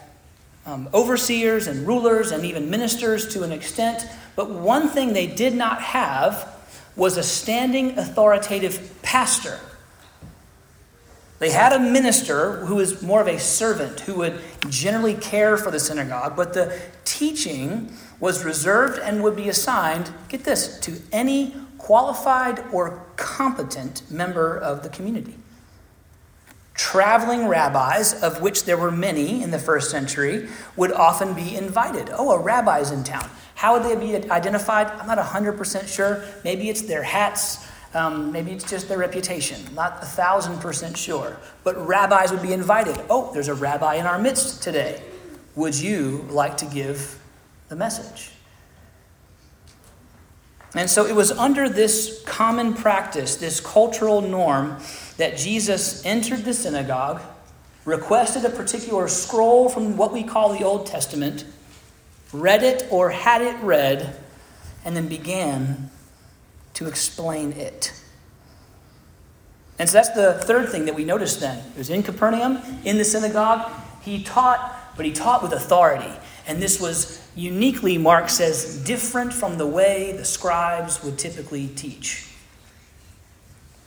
um, 0.66 0.90
overseers 0.94 1.68
and 1.68 1.88
rulers 1.88 2.32
and 2.32 2.46
even 2.46 2.70
ministers 2.70 3.34
to 3.34 3.44
an 3.44 3.52
extent, 3.52 4.08
but 4.36 4.50
one 4.52 4.90
thing 4.90 5.14
they 5.14 5.28
did 5.28 5.56
not 5.56 5.82
have 5.82 6.57
was 6.98 7.16
a 7.16 7.24
standing 7.24 7.98
authoritative 7.98 9.02
pastor. 9.04 9.60
They 11.40 11.52
had 11.52 11.72
a 11.72 11.80
minister 11.80 12.66
who 12.66 12.76
was 12.76 13.04
more 13.04 13.22
of 13.22 13.28
a 13.28 13.40
servant, 13.40 14.02
who 14.02 14.16
would 14.16 14.42
generally 14.68 15.14
care 15.14 15.56
for 15.56 15.70
the 15.70 15.80
synagogue, 15.80 16.36
but 16.36 16.54
the 16.54 16.78
teaching 17.06 17.94
was 18.20 18.44
reserved 18.44 19.00
and 19.00 19.22
would 19.22 19.36
be 19.36 19.48
assigned, 19.48 20.12
get 20.30 20.44
this, 20.44 20.80
to 20.80 21.00
any 21.12 21.56
qualified 21.78 22.64
or 22.74 23.06
competent 23.16 24.10
member 24.10 24.58
of 24.58 24.82
the 24.82 24.90
community. 24.90 25.36
Traveling 26.74 27.48
rabbis, 27.48 28.22
of 28.24 28.42
which 28.42 28.66
there 28.66 28.78
were 28.78 28.92
many 28.92 29.44
in 29.44 29.52
the 29.52 29.60
first 29.60 29.92
century, 29.92 30.48
would 30.76 30.92
often 30.92 31.36
be 31.36 31.56
invited. 31.56 32.10
Oh, 32.12 32.32
a 32.32 32.40
rabbi's 32.40 32.90
in 32.90 33.04
town. 33.04 33.30
How 33.58 33.74
would 33.74 33.82
they 33.82 33.96
be 33.96 34.16
identified? 34.30 34.86
I'm 34.86 35.08
not 35.08 35.18
100% 35.18 35.88
sure. 35.88 36.24
Maybe 36.44 36.70
it's 36.70 36.84
their 36.84 37.02
hats. 37.02 37.68
Um, 37.96 38.32
maybe 38.32 38.52
it's 38.52 38.70
just 38.70 38.88
their 38.88 39.00
reputation. 39.00 39.60
Not 39.74 39.98
a 40.04 40.06
thousand 40.06 40.60
percent 40.60 40.96
sure. 40.96 41.36
But 41.64 41.76
rabbis 41.88 42.32
would 42.32 42.44
be 42.44 42.54
invited. 42.54 43.04
Oh, 43.10 43.32
there's 43.34 43.48
a 43.48 43.56
rabbi 43.56 43.96
in 43.96 44.06
our 44.06 44.20
midst 44.20 44.62
today. 44.62 45.02
Would 45.56 45.74
you 45.74 46.28
like 46.30 46.58
to 46.58 46.66
give 46.66 47.20
the 47.68 47.76
message? 47.76 48.30
And 50.76 50.88
so 50.88 51.08
it 51.08 51.16
was 51.16 51.32
under 51.32 51.68
this 51.68 52.22
common 52.28 52.76
practice, 52.76 53.38
this 53.38 53.60
cultural 53.60 54.22
norm, 54.22 54.78
that 55.18 55.36
Jesus 55.36 56.06
entered 56.06 56.46
the 56.46 56.54
synagogue, 56.54 57.24
requested 57.86 58.46
a 58.46 58.52
particular 58.52 59.08
scroll 59.08 59.68
from 59.68 59.98
what 59.98 60.14
we 60.14 60.24
call 60.24 60.54
the 60.56 60.64
Old 60.64 60.86
Testament, 60.86 61.44
read 62.34 62.64
it 62.64 62.86
or 62.90 63.10
had 63.10 63.42
it 63.42 63.56
read, 63.62 64.16
and 64.86 64.96
then 64.96 65.08
began 65.08 65.90
to 66.74 66.88
explain 66.88 67.54
it. 67.54 67.94
And 69.80 69.90
so 69.90 69.94
that's 69.94 70.10
the 70.10 70.34
third 70.34 70.70
thing 70.70 70.86
that 70.86 70.96
we 70.96 71.06
noticed 71.06 71.40
then. 71.40 71.58
It 71.58 71.78
was 71.78 71.90
in 71.90 72.04
Capernaum, 72.04 72.60
in 72.84 72.98
the 72.98 73.04
synagogue. 73.04 73.72
He 74.02 74.24
taught, 74.24 74.94
but 74.96 75.06
he 75.06 75.12
taught 75.12 75.44
with 75.44 75.54
authority. 75.54 76.12
And 76.48 76.62
this 76.62 76.80
was 76.80 77.22
uniquely, 77.36 77.98
Mark 77.98 78.30
says, 78.30 78.84
different 78.84 79.34
from 79.34 79.58
the 79.58 79.68
way 79.68 80.14
the 80.14 80.26
scribes 80.26 81.04
would 81.04 81.20
typically 81.20 81.68
teach. 81.68 82.28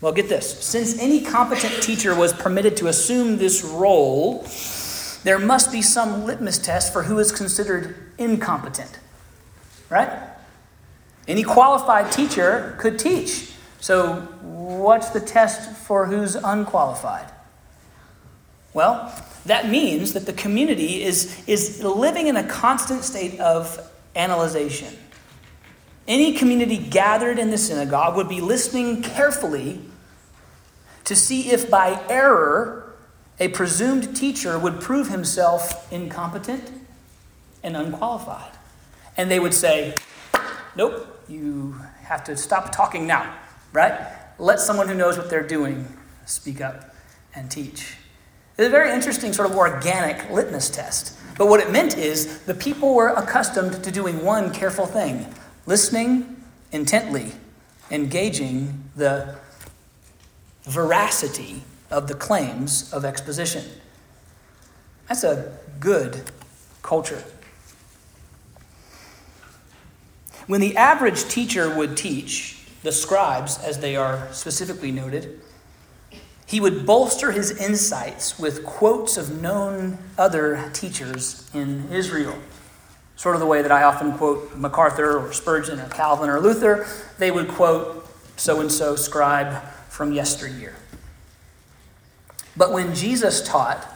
Well, 0.01 0.13
get 0.13 0.29
this. 0.29 0.65
Since 0.65 0.99
any 0.99 1.23
competent 1.23 1.83
teacher 1.83 2.15
was 2.15 2.33
permitted 2.33 2.77
to 2.79 2.89
assume 2.89 3.39
this 3.39 3.65
role, 3.65 4.45
there 5.25 5.39
must 5.39 5.71
be 5.71 5.83
some 5.83 6.25
litmus 6.25 6.59
test 6.59 6.93
for 6.93 7.05
who 7.05 7.19
is 7.19 7.33
considered 7.33 8.13
incompetent. 8.19 8.99
Right? 9.89 10.11
Any 11.29 11.43
qualified 11.43 12.13
teacher 12.13 12.77
could 12.79 12.99
teach. 12.99 13.53
So, 13.81 14.17
what's 14.43 15.11
the 15.11 15.21
test 15.21 15.77
for 15.77 16.07
who's 16.07 16.35
unqualified? 16.35 17.31
Well, 18.73 19.13
that 19.47 19.69
means 19.69 20.13
that 20.13 20.27
the 20.27 20.33
community 20.33 21.03
is, 21.03 21.43
is 21.47 21.83
living 21.83 22.29
in 22.29 22.37
a 22.37 22.47
constant 22.47 23.05
state 23.05 23.41
of 23.41 23.91
analyzation. 24.15 24.97
Any 26.07 26.35
community 26.35 26.77
gathered 26.77 27.39
in 27.39 27.51
the 27.51 27.59
synagogue 27.59 28.17
would 28.17 28.29
be 28.29 28.41
listening 28.41 29.03
carefully 29.03 29.81
to 31.05 31.17
see 31.17 31.51
if 31.51 31.71
by 31.71 32.01
error 32.09 32.80
a 33.41 33.49
presumed 33.49 34.15
teacher 34.15 34.59
would 34.59 34.81
prove 34.81 35.09
himself 35.09 35.91
incompetent 35.91 36.71
and 37.63 37.77
unqualified. 37.77 38.53
And 39.17 39.31
they 39.31 39.41
would 39.41 39.55
say, 39.55 39.95
Nope, 40.77 41.25
you 41.29 41.75
have 42.05 42.23
to 42.25 42.37
stop 42.37 42.71
talking 42.71 43.07
now, 43.07 43.35
right? 43.73 43.99
Let 44.39 44.61
someone 44.61 44.89
who 44.89 44.95
knows 44.95 45.19
what 45.19 45.31
they're 45.31 45.47
doing 45.47 45.89
speak 46.27 46.61
up 46.61 46.95
and 47.35 47.51
teach. 47.51 47.97
It's 48.57 48.67
a 48.67 48.71
very 48.71 48.93
interesting, 48.93 49.33
sort 49.33 49.51
of 49.51 49.57
organic 49.57 50.31
litmus 50.31 50.71
test. 50.71 51.17
But 51.39 51.49
what 51.49 51.61
it 51.61 51.71
meant 51.71 51.97
is 51.97 52.41
the 52.43 52.55
people 52.55 52.95
were 52.95 53.09
accustomed 53.09 53.83
to 53.83 53.91
doing 53.91 54.25
one 54.25 54.53
careful 54.53 54.87
thing 54.87 55.33
listening 55.67 56.43
intently, 56.73 57.33
engaging 57.91 58.91
the 58.97 59.37
veracity 60.65 61.63
of 61.91 62.09
the 62.09 62.15
claims 62.15 62.93
of 62.93 63.05
exposition. 63.05 63.65
That's 65.09 65.25
a 65.25 65.59
good 65.81 66.31
culture. 66.83 67.25
When 70.47 70.61
the 70.61 70.77
average 70.77 71.25
teacher 71.25 71.73
would 71.73 71.97
teach, 71.97 72.65
the 72.83 72.93
scribes, 72.93 73.59
as 73.59 73.79
they 73.79 73.97
are 73.97 74.29
specifically 74.33 74.91
noted, 74.91 75.41
he 76.47 76.61
would 76.61 76.87
bolster 76.87 77.31
his 77.31 77.53
insights 77.53 78.39
with 78.39 78.65
quotes 78.65 79.17
of 79.17 79.41
known 79.41 79.99
other 80.19 80.71
teachers 80.73 81.49
in 81.55 81.89
Israel. 81.93 82.37
Sort 83.15 83.37
of 83.37 83.41
the 83.41 83.47
way 83.47 83.63
that 83.63 83.71
I 83.71 83.83
often 83.83 84.17
quote 84.17 84.57
MacArthur 84.57 85.19
or 85.19 85.33
Spurgeon 85.33 85.79
or 85.79 85.89
Calvin 85.89 86.29
or 86.29 86.41
Luther, 86.41 86.87
they 87.19 87.31
would 87.31 87.49
quote 87.49 88.09
so 88.37 88.61
and 88.61 88.73
so 88.73 88.97
scribe 88.97 89.63
from 89.91 90.13
yesteryear. 90.13 90.75
But 92.57 92.73
when 92.73 92.95
Jesus 92.95 93.47
taught, 93.47 93.87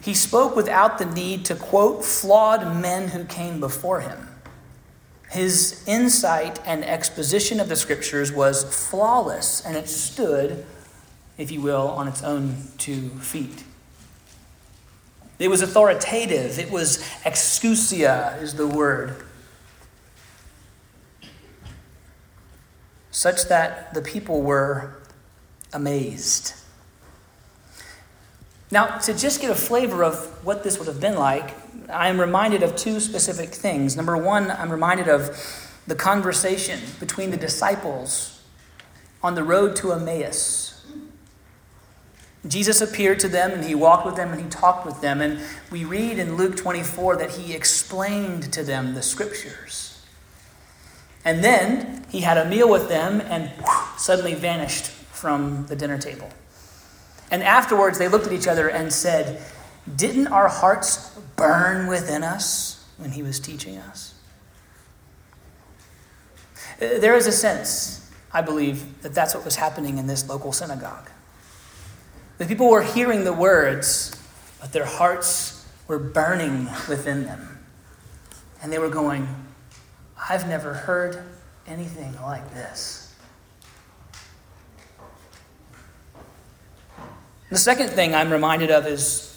he 0.00 0.14
spoke 0.14 0.54
without 0.54 0.98
the 0.98 1.06
need 1.06 1.46
to 1.46 1.54
quote 1.54 2.04
flawed 2.04 2.80
men 2.80 3.08
who 3.08 3.24
came 3.24 3.58
before 3.60 4.00
him. 4.00 4.28
His 5.30 5.82
insight 5.86 6.60
and 6.66 6.84
exposition 6.84 7.58
of 7.58 7.68
the 7.68 7.76
scriptures 7.76 8.30
was 8.30 8.62
flawless, 8.64 9.64
and 9.64 9.76
it 9.76 9.88
stood, 9.88 10.64
if 11.38 11.50
you 11.50 11.60
will, 11.60 11.88
on 11.88 12.06
its 12.06 12.22
own 12.22 12.68
two 12.78 13.08
feet. 13.20 13.64
It 15.38 15.48
was 15.48 15.62
authoritative. 15.62 16.58
It 16.58 16.70
was 16.70 16.98
exousia, 17.24 18.40
is 18.40 18.54
the 18.54 18.66
word. 18.66 19.24
Such 23.10 23.46
that 23.46 23.94
the 23.94 24.02
people 24.02 24.42
were 24.42 24.96
amazed. 25.72 26.54
Now, 28.74 28.98
to 28.98 29.14
just 29.14 29.40
get 29.40 29.52
a 29.52 29.54
flavor 29.54 30.02
of 30.02 30.16
what 30.44 30.64
this 30.64 30.80
would 30.80 30.88
have 30.88 31.00
been 31.00 31.14
like, 31.14 31.54
I 31.88 32.08
am 32.08 32.20
reminded 32.20 32.64
of 32.64 32.74
two 32.74 32.98
specific 32.98 33.50
things. 33.50 33.96
Number 33.96 34.16
one, 34.16 34.50
I'm 34.50 34.68
reminded 34.68 35.06
of 35.06 35.30
the 35.86 35.94
conversation 35.94 36.80
between 36.98 37.30
the 37.30 37.36
disciples 37.36 38.42
on 39.22 39.36
the 39.36 39.44
road 39.44 39.76
to 39.76 39.92
Emmaus. 39.92 40.84
Jesus 42.48 42.80
appeared 42.80 43.20
to 43.20 43.28
them 43.28 43.52
and 43.52 43.64
he 43.64 43.76
walked 43.76 44.06
with 44.06 44.16
them 44.16 44.32
and 44.32 44.42
he 44.42 44.48
talked 44.48 44.84
with 44.84 45.00
them. 45.00 45.20
And 45.20 45.38
we 45.70 45.84
read 45.84 46.18
in 46.18 46.36
Luke 46.36 46.56
24 46.56 47.18
that 47.18 47.30
he 47.30 47.54
explained 47.54 48.52
to 48.54 48.64
them 48.64 48.94
the 48.94 49.02
scriptures. 49.02 50.04
And 51.24 51.44
then 51.44 52.04
he 52.08 52.22
had 52.22 52.38
a 52.38 52.44
meal 52.44 52.68
with 52.68 52.88
them 52.88 53.20
and 53.20 53.52
suddenly 53.96 54.34
vanished 54.34 54.86
from 54.86 55.66
the 55.66 55.76
dinner 55.76 55.96
table. 55.96 56.28
And 57.30 57.42
afterwards 57.42 57.98
they 57.98 58.08
looked 58.08 58.26
at 58.26 58.32
each 58.32 58.46
other 58.46 58.68
and 58.68 58.92
said, 58.92 59.42
Didn't 59.96 60.28
our 60.28 60.48
hearts 60.48 61.10
burn 61.36 61.86
within 61.86 62.22
us 62.22 62.84
when 62.98 63.12
he 63.12 63.22
was 63.22 63.40
teaching 63.40 63.78
us? 63.78 64.14
Uh, 66.80 66.98
there 66.98 67.14
is 67.14 67.26
a 67.26 67.32
sense, 67.32 68.10
I 68.32 68.42
believe, 68.42 69.02
that 69.02 69.14
that's 69.14 69.34
what 69.34 69.44
was 69.44 69.56
happening 69.56 69.98
in 69.98 70.06
this 70.06 70.28
local 70.28 70.52
synagogue. 70.52 71.08
The 72.38 72.46
people 72.46 72.68
were 72.68 72.82
hearing 72.82 73.24
the 73.24 73.32
words, 73.32 74.20
but 74.60 74.72
their 74.72 74.86
hearts 74.86 75.66
were 75.86 75.98
burning 75.98 76.68
within 76.88 77.24
them. 77.24 77.58
And 78.62 78.72
they 78.72 78.78
were 78.78 78.88
going, 78.88 79.28
I've 80.28 80.48
never 80.48 80.72
heard 80.72 81.22
anything 81.66 82.14
like 82.22 82.52
this. 82.54 83.03
The 87.54 87.60
second 87.60 87.90
thing 87.90 88.16
I'm 88.16 88.32
reminded 88.32 88.72
of 88.72 88.84
is 88.84 89.32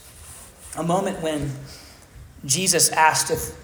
a 0.76 0.82
moment 0.82 1.22
when 1.22 1.52
Jesus 2.46 2.90
asked 2.90 3.30
if, 3.30 3.56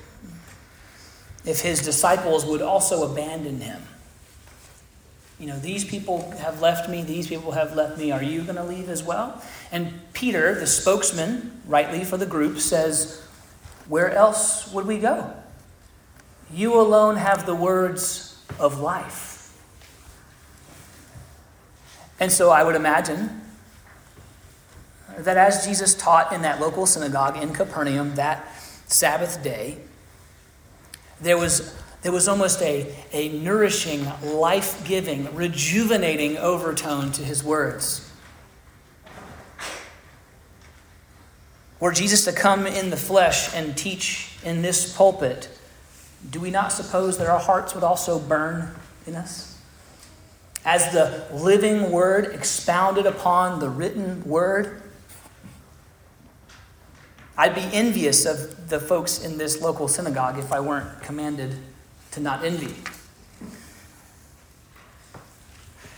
if 1.44 1.62
his 1.62 1.82
disciples 1.82 2.46
would 2.46 2.62
also 2.62 3.12
abandon 3.12 3.62
him. 3.62 3.82
You 5.40 5.48
know, 5.48 5.58
these 5.58 5.84
people 5.84 6.30
have 6.38 6.62
left 6.62 6.88
me, 6.88 7.02
these 7.02 7.28
people 7.28 7.54
have 7.54 7.76
left 7.76 7.98
me. 7.98 8.12
Are 8.12 8.22
you 8.22 8.44
going 8.44 8.58
to 8.58 8.64
leave 8.64 8.90
as 8.90 9.02
well? 9.02 9.42
And 9.72 9.92
Peter, 10.14 10.54
the 10.54 10.68
spokesman, 10.68 11.60
rightly 11.66 12.04
for 12.04 12.18
the 12.18 12.28
group, 12.28 12.60
says, 12.60 13.24
Where 13.88 14.12
else 14.12 14.72
would 14.72 14.86
we 14.86 15.00
go? 15.00 15.34
You 16.54 16.80
alone 16.80 17.16
have 17.16 17.48
the 17.48 17.56
words 17.56 18.40
of 18.60 18.80
life. 18.80 19.52
And 22.20 22.32
so 22.32 22.52
I 22.52 22.64
would 22.64 22.76
imagine 22.76 23.40
that 25.20 25.38
as 25.38 25.66
Jesus 25.66 25.96
taught 25.96 26.32
in 26.32 26.42
that 26.42 26.60
local 26.60 26.86
synagogue 26.86 27.38
in 27.38 27.54
Capernaum 27.54 28.16
that 28.16 28.48
Sabbath 28.88 29.44
day, 29.44 29.78
there 31.22 31.38
was, 31.38 31.76
there 32.02 32.12
was 32.12 32.28
almost 32.28 32.62
a, 32.62 32.94
a 33.12 33.30
nourishing, 33.30 34.06
life 34.22 34.86
giving, 34.86 35.34
rejuvenating 35.34 36.38
overtone 36.38 37.12
to 37.14 37.24
his 37.24 37.44
words. 37.44 38.10
Were 41.80 41.92
Jesus 41.92 42.24
to 42.26 42.32
come 42.32 42.66
in 42.66 42.92
the 42.92 42.98
flesh 42.98 43.54
and 43.54 43.76
teach 43.76 44.38
in 44.44 44.62
this 44.62 44.96
pulpit, 44.96 45.50
do 46.30 46.40
we 46.40 46.50
not 46.50 46.72
suppose 46.72 47.18
that 47.18 47.28
our 47.28 47.40
hearts 47.40 47.76
would 47.76 47.84
also 47.84 48.20
burn 48.20 48.74
in 49.06 49.16
us? 49.16 49.60
As 50.66 50.94
the 50.94 51.28
living 51.34 51.92
word 51.92 52.34
expounded 52.34 53.06
upon 53.06 53.60
the 53.60 53.68
written 53.68 54.24
word, 54.24 54.83
I'd 57.38 57.56
be 57.56 57.68
envious 57.74 58.26
of 58.26 58.70
the 58.70 58.80
folks 58.80 59.24
in 59.24 59.38
this 59.38 59.62
local 59.62 59.88
synagogue 59.88 60.38
if 60.38 60.52
I 60.52 60.60
weren't 60.60 61.02
commanded 61.02 61.58
to 62.12 62.20
not 62.20 62.46
envy. 62.46 62.76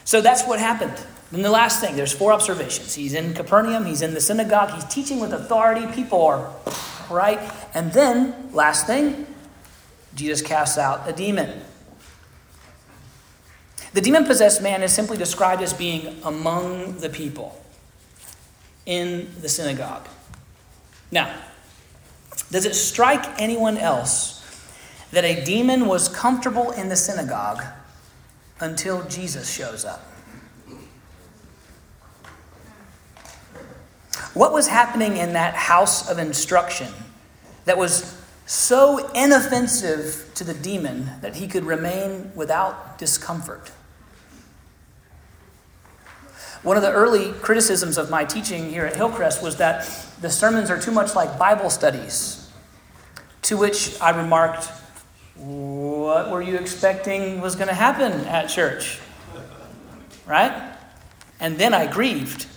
So 0.05 0.21
that's 0.21 0.45
what 0.45 0.59
happened. 0.59 0.93
And 1.31 1.43
the 1.43 1.51
last 1.51 1.81
thing, 1.81 1.95
there's 1.95 2.13
four 2.13 2.31
observations. 2.31 2.93
He's 2.93 3.13
in 3.13 3.33
Capernaum, 3.33 3.85
he's 3.85 4.01
in 4.01 4.13
the 4.13 4.21
synagogue, 4.21 4.71
he's 4.71 4.85
teaching 4.85 5.19
with 5.19 5.33
authority, 5.33 5.87
people 5.93 6.21
are 6.21 6.53
right. 7.09 7.39
And 7.73 7.91
then, 7.91 8.53
last 8.53 8.87
thing, 8.87 9.27
Jesus 10.13 10.41
casts 10.41 10.77
out 10.77 11.09
a 11.09 11.11
demon. 11.11 11.61
The 13.93 14.01
demon 14.01 14.25
possessed 14.25 14.61
man 14.61 14.83
is 14.83 14.93
simply 14.93 15.17
described 15.17 15.61
as 15.61 15.73
being 15.73 16.21
among 16.23 16.99
the 16.99 17.09
people 17.09 17.61
in 18.85 19.29
the 19.41 19.49
synagogue. 19.49 20.07
Now, 21.15 21.33
does 22.51 22.65
it 22.65 22.75
strike 22.75 23.41
anyone 23.41 23.77
else 23.77 24.43
that 25.11 25.23
a 25.23 25.45
demon 25.45 25.85
was 25.85 26.09
comfortable 26.09 26.71
in 26.71 26.89
the 26.89 26.97
synagogue 26.97 27.63
until 28.59 29.01
Jesus 29.07 29.49
shows 29.49 29.85
up? 29.85 30.01
What 34.33 34.51
was 34.51 34.67
happening 34.67 35.15
in 35.15 35.31
that 35.33 35.55
house 35.55 36.09
of 36.09 36.19
instruction 36.19 36.91
that 37.63 37.77
was 37.77 38.21
so 38.45 39.09
inoffensive 39.13 40.31
to 40.35 40.43
the 40.43 40.53
demon 40.53 41.11
that 41.21 41.37
he 41.37 41.47
could 41.47 41.63
remain 41.63 42.33
without 42.35 42.97
discomfort? 42.97 43.71
One 46.65 46.77
of 46.77 46.81
the 46.81 46.91
early 46.91 47.31
criticisms 47.31 47.99
of 47.99 48.09
my 48.09 48.25
teaching 48.25 48.71
here 48.71 48.87
at 48.87 48.95
Hillcrest 48.95 49.43
was 49.43 49.57
that 49.57 49.87
the 50.19 50.31
sermons 50.31 50.71
are 50.71 50.81
too 50.81 50.89
much 50.89 51.13
like 51.13 51.37
Bible 51.37 51.69
studies. 51.69 52.49
To 53.43 53.55
which 53.55 54.01
I 54.01 54.09
remarked, 54.09 54.65
What 55.35 56.31
were 56.31 56.41
you 56.41 56.57
expecting 56.57 57.39
was 57.39 57.55
going 57.55 57.67
to 57.67 57.75
happen 57.75 58.11
at 58.25 58.49
church? 58.49 58.99
Right? 60.25 60.75
And 61.39 61.59
then 61.59 61.75
I 61.75 61.85
grieved. 61.85 62.47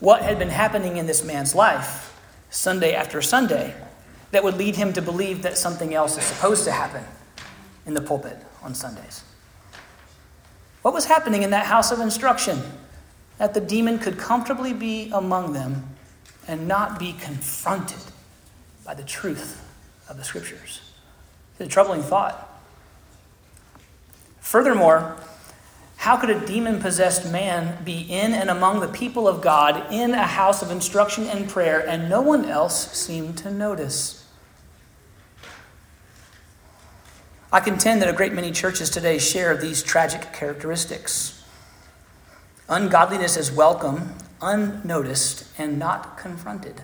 What 0.00 0.22
had 0.22 0.38
been 0.38 0.48
happening 0.48 0.96
in 0.96 1.04
this 1.04 1.22
man's 1.22 1.54
life, 1.54 2.18
Sunday 2.48 2.94
after 2.94 3.20
Sunday, 3.20 3.74
that 4.30 4.42
would 4.42 4.56
lead 4.56 4.76
him 4.76 4.94
to 4.94 5.02
believe 5.02 5.42
that 5.42 5.58
something 5.58 5.92
else 5.92 6.16
is 6.16 6.24
supposed 6.24 6.64
to 6.64 6.72
happen 6.72 7.04
in 7.84 7.92
the 7.92 8.00
pulpit 8.00 8.38
on 8.62 8.74
Sundays? 8.74 9.24
What 10.82 10.94
was 10.94 11.06
happening 11.06 11.42
in 11.42 11.50
that 11.50 11.66
house 11.66 11.90
of 11.90 12.00
instruction? 12.00 12.60
That 13.38 13.54
the 13.54 13.60
demon 13.60 13.98
could 13.98 14.18
comfortably 14.18 14.72
be 14.72 15.10
among 15.12 15.52
them 15.52 15.88
and 16.46 16.68
not 16.68 16.98
be 16.98 17.12
confronted 17.12 18.02
by 18.84 18.94
the 18.94 19.04
truth 19.04 19.64
of 20.08 20.16
the 20.16 20.24
scriptures. 20.24 20.80
It's 21.58 21.68
a 21.68 21.72
troubling 21.72 22.02
thought. 22.02 22.48
Furthermore, 24.40 25.16
How 26.02 26.16
could 26.16 26.30
a 26.30 26.46
demon 26.46 26.80
possessed 26.80 27.30
man 27.30 27.84
be 27.84 28.00
in 28.00 28.34
and 28.34 28.50
among 28.50 28.80
the 28.80 28.88
people 28.88 29.28
of 29.28 29.40
God 29.40 29.92
in 29.92 30.10
a 30.10 30.26
house 30.26 30.60
of 30.60 30.72
instruction 30.72 31.28
and 31.28 31.48
prayer, 31.48 31.78
and 31.88 32.10
no 32.10 32.20
one 32.20 32.44
else 32.44 32.90
seemed 32.90 33.38
to 33.38 33.52
notice? 33.52 34.21
I 37.52 37.60
contend 37.60 38.00
that 38.00 38.08
a 38.08 38.14
great 38.14 38.32
many 38.32 38.50
churches 38.50 38.88
today 38.88 39.18
share 39.18 39.54
these 39.54 39.82
tragic 39.82 40.32
characteristics. 40.32 41.44
Ungodliness 42.66 43.36
is 43.36 43.52
welcome, 43.52 44.14
unnoticed, 44.40 45.44
and 45.58 45.78
not 45.78 46.16
confronted. 46.16 46.80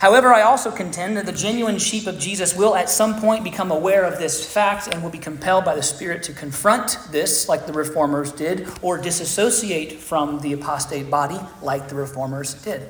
However, 0.00 0.34
I 0.34 0.42
also 0.42 0.70
contend 0.70 1.16
that 1.16 1.24
the 1.24 1.32
genuine 1.32 1.78
sheep 1.78 2.06
of 2.06 2.18
Jesus 2.18 2.54
will 2.54 2.74
at 2.74 2.90
some 2.90 3.18
point 3.20 3.42
become 3.42 3.70
aware 3.70 4.04
of 4.04 4.18
this 4.18 4.44
fact 4.44 4.86
and 4.86 5.02
will 5.02 5.10
be 5.10 5.16
compelled 5.16 5.64
by 5.64 5.74
the 5.74 5.82
Spirit 5.82 6.22
to 6.24 6.34
confront 6.34 6.98
this, 7.10 7.48
like 7.48 7.66
the 7.66 7.72
reformers 7.72 8.32
did, 8.32 8.68
or 8.82 8.98
disassociate 8.98 9.92
from 9.92 10.40
the 10.40 10.52
apostate 10.52 11.08
body, 11.08 11.38
like 11.62 11.88
the 11.88 11.94
reformers 11.94 12.52
did. 12.52 12.82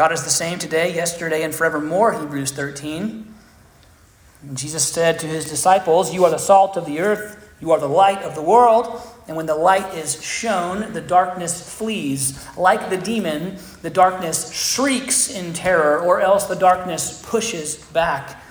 God 0.00 0.12
is 0.12 0.24
the 0.24 0.30
same 0.30 0.58
today, 0.58 0.94
yesterday, 0.94 1.42
and 1.42 1.54
forevermore, 1.54 2.18
Hebrews 2.18 2.52
13. 2.52 3.34
And 4.40 4.56
Jesus 4.56 4.88
said 4.88 5.18
to 5.18 5.26
his 5.26 5.44
disciples, 5.44 6.14
You 6.14 6.24
are 6.24 6.30
the 6.30 6.38
salt 6.38 6.78
of 6.78 6.86
the 6.86 7.00
earth, 7.00 7.52
you 7.60 7.70
are 7.72 7.78
the 7.78 7.86
light 7.86 8.22
of 8.22 8.34
the 8.34 8.40
world. 8.40 8.98
And 9.28 9.36
when 9.36 9.44
the 9.44 9.54
light 9.54 9.92
is 9.94 10.24
shown, 10.24 10.94
the 10.94 11.02
darkness 11.02 11.76
flees. 11.76 12.48
Like 12.56 12.88
the 12.88 12.96
demon, 12.96 13.58
the 13.82 13.90
darkness 13.90 14.50
shrieks 14.50 15.30
in 15.30 15.52
terror, 15.52 16.00
or 16.00 16.22
else 16.22 16.46
the 16.46 16.56
darkness 16.56 17.22
pushes 17.22 17.76
back. 17.76 18.42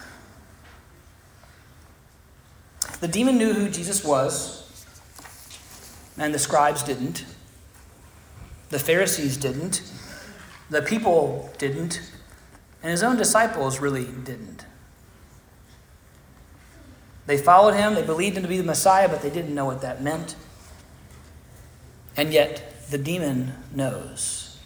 The 2.99 3.07
demon 3.07 3.39
knew 3.39 3.53
who 3.53 3.69
Jesus 3.69 4.05
was, 4.05 4.85
and 6.15 6.31
the 6.31 6.37
scribes 6.37 6.83
didn't. 6.83 7.25
The 8.69 8.77
Pharisees 8.77 9.35
didn't. 9.35 9.81
The 10.69 10.81
people 10.81 11.51
didn't. 11.57 12.01
And 12.81 12.91
his 12.91 13.03
own 13.03 13.17
disciples 13.17 13.79
really 13.79 14.05
didn't. 14.05 14.65
They 17.25 17.37
followed 17.37 17.75
him, 17.75 17.93
they 17.93 18.03
believed 18.03 18.37
him 18.37 18.43
to 18.43 18.49
be 18.49 18.57
the 18.57 18.63
Messiah, 18.63 19.07
but 19.07 19.21
they 19.21 19.29
didn't 19.29 19.53
know 19.53 19.65
what 19.65 19.81
that 19.81 20.01
meant. 20.01 20.35
And 22.17 22.33
yet, 22.33 22.89
the 22.89 22.97
demon 22.97 23.53
knows. 23.73 24.57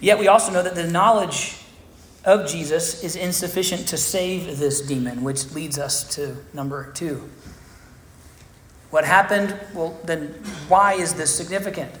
Yet, 0.00 0.18
we 0.18 0.28
also 0.28 0.50
know 0.52 0.62
that 0.62 0.74
the 0.74 0.86
knowledge 0.86 1.56
of 2.24 2.48
Jesus 2.48 3.04
is 3.04 3.16
insufficient 3.16 3.86
to 3.88 3.96
save 3.96 4.58
this 4.58 4.80
demon, 4.80 5.22
which 5.22 5.52
leads 5.52 5.78
us 5.78 6.04
to 6.14 6.36
number 6.54 6.90
two. 6.92 7.28
What 8.90 9.04
happened? 9.04 9.58
Well, 9.74 9.98
then, 10.04 10.28
why 10.68 10.94
is 10.94 11.14
this 11.14 11.34
significant? 11.34 11.92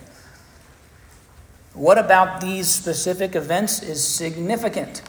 What 1.78 1.96
about 1.96 2.40
these 2.40 2.68
specific 2.68 3.36
events 3.36 3.84
is 3.84 4.04
significant? 4.04 5.00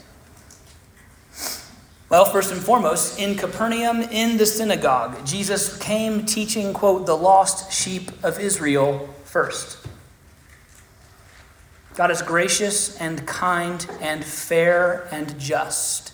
Well, 2.09 2.25
first 2.25 2.51
and 2.51 2.61
foremost, 2.61 3.17
in 3.17 3.35
Capernaum, 3.35 4.03
in 4.03 4.37
the 4.37 4.45
synagogue, 4.45 5.25
Jesus 5.25 5.75
came 5.79 6.27
teaching, 6.27 6.73
quote, 6.73 7.07
the 7.07 7.17
lost 7.17 7.73
sheep 7.73 8.11
of 8.23 8.39
Israel 8.39 9.09
first. 9.23 9.79
God 11.95 12.11
is 12.11 12.21
gracious 12.21 12.95
and 13.01 13.25
kind 13.25 13.87
and 13.99 14.23
fair 14.23 15.07
and 15.11 15.39
just. 15.39 16.13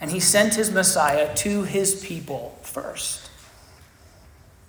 And 0.00 0.12
he 0.12 0.20
sent 0.20 0.54
his 0.54 0.70
Messiah 0.70 1.34
to 1.38 1.64
his 1.64 2.04
people 2.04 2.56
first. 2.62 3.30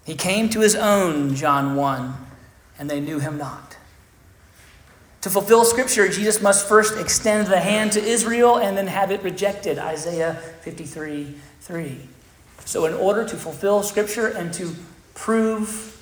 He 0.06 0.16
came 0.16 0.50
to 0.50 0.62
his 0.62 0.74
own, 0.74 1.36
John 1.36 1.76
1, 1.76 2.16
and 2.80 2.90
they 2.90 3.00
knew 3.00 3.20
him 3.20 3.38
not. 3.38 3.77
To 5.28 5.34
fulfill 5.34 5.66
Scripture, 5.66 6.08
Jesus 6.08 6.42
must 6.42 6.70
first 6.70 6.98
extend 6.98 7.48
the 7.48 7.60
hand 7.60 7.92
to 7.92 8.02
Israel 8.02 8.60
and 8.60 8.78
then 8.78 8.88
have 8.88 9.12
it 9.12 9.22
rejected. 9.24 9.78
Isaiah 9.78 10.36
53 10.62 11.36
3. 11.60 11.98
So, 12.64 12.86
in 12.86 12.94
order 12.94 13.26
to 13.26 13.36
fulfill 13.36 13.84
Scripture 13.84 14.28
and 14.28 14.54
to 14.54 14.74
prove 15.16 16.02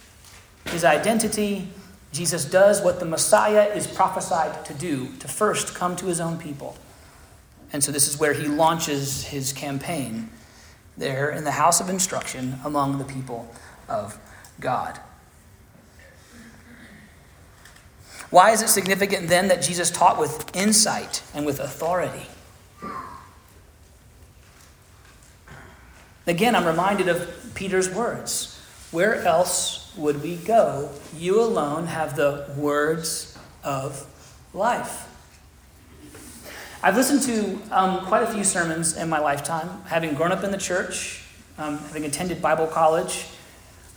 his 0.65 0.85
identity, 0.85 1.69
Jesus 2.11 2.45
does 2.45 2.83
what 2.83 2.99
the 2.99 3.07
Messiah 3.07 3.63
is 3.73 3.87
prophesied 3.87 4.63
to 4.65 4.75
do 4.75 5.07
to 5.17 5.27
first 5.27 5.73
come 5.73 5.95
to 5.95 6.05
his 6.05 6.19
own 6.19 6.37
people. 6.37 6.77
And 7.73 7.83
so, 7.83 7.91
this 7.91 8.07
is 8.07 8.19
where 8.19 8.33
he 8.33 8.47
launches 8.47 9.23
his 9.23 9.53
campaign 9.53 10.29
there 10.99 11.31
in 11.31 11.45
the 11.45 11.51
house 11.53 11.81
of 11.81 11.89
instruction 11.89 12.59
among 12.63 12.99
the 12.99 13.05
people 13.05 13.51
of 13.89 14.19
God. 14.59 14.99
Why 18.29 18.51
is 18.51 18.61
it 18.61 18.69
significant 18.69 19.27
then 19.27 19.47
that 19.49 19.61
Jesus 19.61 19.91
taught 19.91 20.19
with 20.19 20.55
insight 20.55 21.23
and 21.33 21.45
with 21.45 21.59
authority? 21.59 22.27
Again, 26.27 26.55
I'm 26.55 26.65
reminded 26.65 27.07
of 27.07 27.51
Peter's 27.53 27.89
words 27.89 28.59
Where 28.91 29.21
else 29.23 29.93
would 29.95 30.23
we 30.23 30.37
go? 30.37 30.89
You 31.17 31.41
alone 31.41 31.87
have 31.87 32.15
the 32.15 32.51
words 32.57 33.37
of 33.63 34.07
life. 34.53 35.07
I've 36.81 36.95
listened 36.95 37.21
to 37.23 37.75
um, 37.75 38.05
quite 38.05 38.23
a 38.23 38.27
few 38.27 38.43
sermons 38.43 38.95
in 38.95 39.09
my 39.09 39.19
lifetime, 39.19 39.83
having 39.87 40.13
grown 40.13 40.31
up 40.31 40.43
in 40.43 40.51
the 40.51 40.57
church, 40.57 41.23
um, 41.57 41.79
having 41.79 42.05
attended 42.05 42.41
Bible 42.41 42.67
college, 42.67 43.25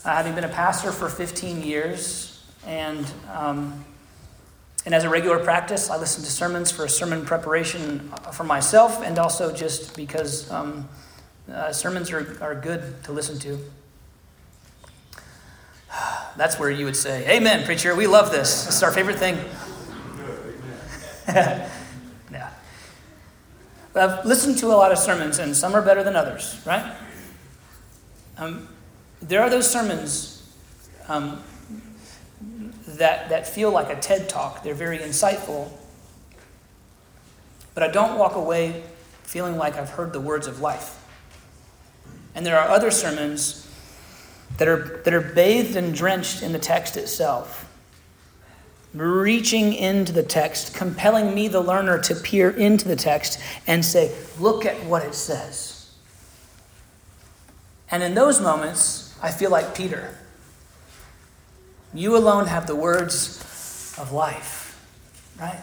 uh, 0.05 0.15
having 0.15 0.35
been 0.35 0.45
a 0.45 0.49
pastor 0.49 0.91
for 0.91 1.09
15 1.09 1.63
years, 1.63 2.43
and 2.67 3.07
um, 3.33 3.85
and 4.89 4.95
as 4.95 5.05
a 5.05 5.11
regular 5.11 5.39
practice, 5.39 5.91
I 5.91 5.99
listen 5.99 6.25
to 6.25 6.31
sermons 6.31 6.71
for 6.71 6.89
sermon 6.89 7.27
preparation 7.27 8.11
uh, 8.11 8.31
for 8.31 8.45
myself 8.45 9.03
and 9.03 9.19
also 9.19 9.55
just 9.55 9.95
because 9.95 10.51
um, 10.51 10.89
uh, 11.53 11.71
sermons 11.73 12.11
are, 12.11 12.39
are 12.41 12.55
good 12.55 13.05
to 13.05 13.13
listen 13.13 13.39
to. 13.41 13.59
That's 16.39 16.59
where 16.59 16.71
you 16.71 16.87
would 16.87 16.97
say, 16.97 17.29
Amen, 17.37 17.67
preacher, 17.67 17.95
we 17.95 18.07
love 18.07 18.31
this. 18.31 18.65
This 18.65 18.77
is 18.77 18.83
our 18.83 18.91
favorite 18.91 19.19
thing. 19.19 19.37
yeah. 21.29 21.69
But 23.93 24.09
I've 24.09 24.25
listened 24.25 24.57
to 24.61 24.69
a 24.69 24.69
lot 24.69 24.91
of 24.91 24.97
sermons, 24.97 25.39
and 25.39 25.55
some 25.55 25.75
are 25.75 25.83
better 25.83 26.03
than 26.03 26.17
others, 26.17 26.63
right? 26.65 26.97
Um, 28.39 28.67
there 29.21 29.43
are 29.43 29.51
those 29.51 29.71
sermons 29.71 30.51
um, 31.09 31.45
that, 32.99 33.29
that 33.31 33.47
feel 33.47 33.71
like 33.71 33.91
a 33.91 33.97
TED 33.97 34.29
talk. 34.29 34.63
They're 34.63 34.75
very 34.75 34.99
insightful. 34.99 35.71
But 37.75 37.83
I 37.83 37.89
don't 37.89 38.19
walk 38.19 38.35
away 38.35 38.83
feeling 39.23 39.57
like 39.57 39.77
I've 39.77 39.91
heard 39.91 40.13
the 40.13 40.21
words 40.21 40.47
of 40.47 40.61
life. 40.61 40.95
And 42.35 42.45
there 42.45 42.59
are 42.59 42.69
other 42.69 42.91
sermons 42.91 43.69
that 44.57 44.69
are, 44.69 45.01
that 45.05 45.15
are 45.15 45.21
bathed 45.21 45.77
and 45.77 45.95
drenched 45.95 46.43
in 46.43 46.53
the 46.53 46.59
text 46.59 46.97
itself, 46.97 47.71
reaching 48.95 49.75
into 49.75 50.13
the 50.13 50.23
text, 50.23 50.75
compelling 50.75 51.35
me, 51.35 51.49
the 51.49 51.61
learner, 51.61 51.99
to 52.01 52.15
peer 52.15 52.51
into 52.51 52.89
the 52.89 52.97
text 52.97 53.39
and 53.67 53.85
say, 53.85 54.15
Look 54.39 54.65
at 54.65 54.83
what 54.85 55.05
it 55.05 55.15
says. 55.15 55.95
And 57.91 58.03
in 58.03 58.15
those 58.15 58.41
moments, 58.41 59.17
I 59.23 59.31
feel 59.31 59.51
like 59.51 59.75
Peter. 59.75 60.17
You 61.95 62.17
alone 62.17 62.47
have 62.47 62.67
the 62.67 62.77
words 62.77 63.95
of 63.99 64.13
life, 64.13 64.87
right? 65.41 65.63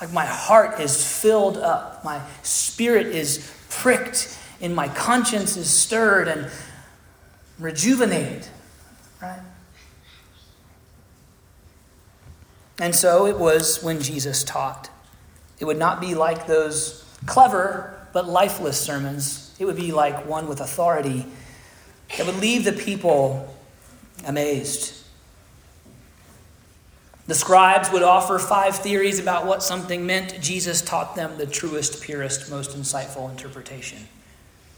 Like 0.00 0.12
my 0.12 0.26
heart 0.26 0.80
is 0.80 1.20
filled 1.20 1.56
up, 1.56 2.04
my 2.04 2.20
spirit 2.42 3.06
is 3.06 3.50
pricked, 3.70 4.36
and 4.60 4.74
my 4.74 4.88
conscience 4.88 5.56
is 5.56 5.70
stirred 5.70 6.26
and 6.28 6.50
rejuvenated, 7.58 8.46
right? 9.20 9.40
And 12.80 12.94
so 12.94 13.26
it 13.26 13.38
was 13.38 13.82
when 13.82 14.00
Jesus 14.00 14.42
taught. 14.42 14.90
It 15.60 15.66
would 15.66 15.78
not 15.78 16.00
be 16.00 16.16
like 16.16 16.48
those 16.48 17.04
clever 17.26 17.96
but 18.12 18.28
lifeless 18.28 18.80
sermons. 18.80 19.54
It 19.58 19.64
would 19.64 19.76
be 19.76 19.92
like 19.92 20.26
one 20.26 20.48
with 20.48 20.60
authority 20.60 21.26
that 22.16 22.26
would 22.26 22.40
leave 22.40 22.64
the 22.64 22.72
people 22.72 23.54
amazed 24.26 25.01
the 27.32 27.38
scribes 27.38 27.90
would 27.90 28.02
offer 28.02 28.38
five 28.38 28.76
theories 28.76 29.18
about 29.18 29.46
what 29.46 29.62
something 29.62 30.04
meant. 30.04 30.38
Jesus 30.42 30.82
taught 30.82 31.16
them 31.16 31.38
the 31.38 31.46
truest, 31.46 32.02
purest, 32.02 32.50
most 32.50 32.76
insightful 32.76 33.30
interpretation. 33.30 34.06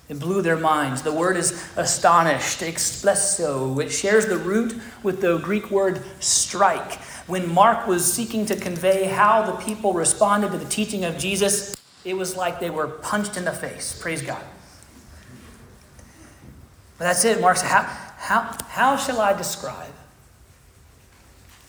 It 0.08 0.20
blew 0.20 0.40
their 0.40 0.56
minds. 0.56 1.02
The 1.02 1.12
word 1.12 1.36
is 1.36 1.50
astonished, 1.76 2.60
explesso. 2.60 3.84
It 3.84 3.88
shares 3.88 4.26
the 4.26 4.38
root 4.38 4.80
with 5.02 5.20
the 5.20 5.38
Greek 5.38 5.68
word 5.72 6.00
strike. 6.20 6.92
When 7.26 7.52
Mark 7.52 7.88
was 7.88 8.12
seeking 8.12 8.46
to 8.46 8.54
convey 8.54 9.06
how 9.06 9.42
the 9.42 9.56
people 9.64 9.92
responded 9.92 10.52
to 10.52 10.58
the 10.58 10.68
teaching 10.68 11.04
of 11.04 11.18
Jesus, 11.18 11.74
it 12.04 12.16
was 12.16 12.36
like 12.36 12.60
they 12.60 12.70
were 12.70 12.86
punched 12.86 13.36
in 13.36 13.44
the 13.44 13.50
face. 13.50 13.98
Praise 14.00 14.22
God. 14.22 14.44
But 16.98 17.06
that's 17.06 17.24
it. 17.24 17.40
Mark 17.40 17.56
said, 17.56 17.66
how, 17.66 17.82
how, 17.82 18.56
how 18.68 18.96
shall 18.96 19.20
I 19.20 19.32
describe 19.32 19.93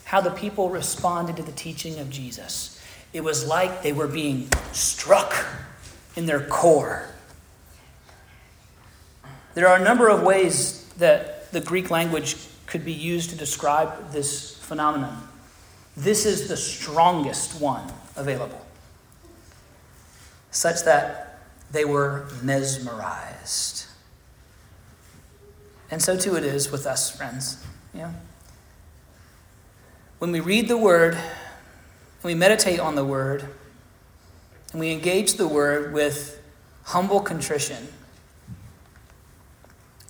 how 0.05 0.21
the 0.21 0.31
people 0.31 0.69
responded 0.69 1.35
to 1.35 1.43
the 1.43 1.51
teaching 1.51 1.99
of 1.99 2.09
Jesus? 2.09 2.81
It 3.11 3.23
was 3.23 3.47
like 3.47 3.81
they 3.83 3.93
were 3.93 4.07
being 4.07 4.49
struck 4.71 5.33
in 6.15 6.25
their 6.25 6.41
core. 6.41 7.09
There 9.53 9.67
are 9.67 9.77
a 9.77 9.83
number 9.83 10.09
of 10.09 10.21
ways 10.21 10.85
that 10.97 11.51
the 11.51 11.61
Greek 11.61 11.89
language 11.89 12.35
could 12.65 12.83
be 12.83 12.93
used 12.93 13.29
to 13.29 13.35
describe 13.35 14.11
this 14.11 14.57
phenomenon. 14.57 15.27
This 15.95 16.25
is 16.25 16.49
the 16.49 16.57
strongest 16.57 17.61
one 17.61 17.91
available, 18.15 18.65
such 20.51 20.83
that 20.83 21.39
they 21.71 21.85
were 21.85 22.27
mesmerized. 22.43 23.85
And 25.89 26.01
so 26.01 26.17
too 26.17 26.35
it 26.35 26.43
is 26.43 26.71
with 26.71 26.85
us, 26.85 27.15
friends. 27.15 27.63
Yeah. 27.93 28.11
When 30.17 30.31
we 30.31 30.39
read 30.39 30.69
the 30.69 30.77
Word, 30.77 31.17
we 32.23 32.35
meditate 32.35 32.79
on 32.79 32.95
the 32.95 33.03
Word, 33.03 33.49
and 34.71 34.79
we 34.79 34.91
engage 34.91 35.33
the 35.33 35.47
Word 35.47 35.93
with 35.93 36.41
humble 36.83 37.19
contrition, 37.19 37.89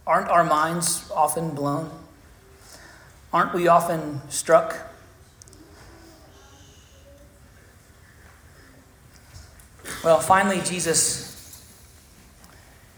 aren't 0.05 0.29
our 0.29 0.43
minds 0.43 1.09
often 1.13 1.55
blown? 1.55 1.89
Aren't 3.33 3.55
we 3.55 3.67
often 3.67 4.21
struck? 4.29 4.77
Well, 10.03 10.19
finally, 10.19 10.61
Jesus 10.61 11.65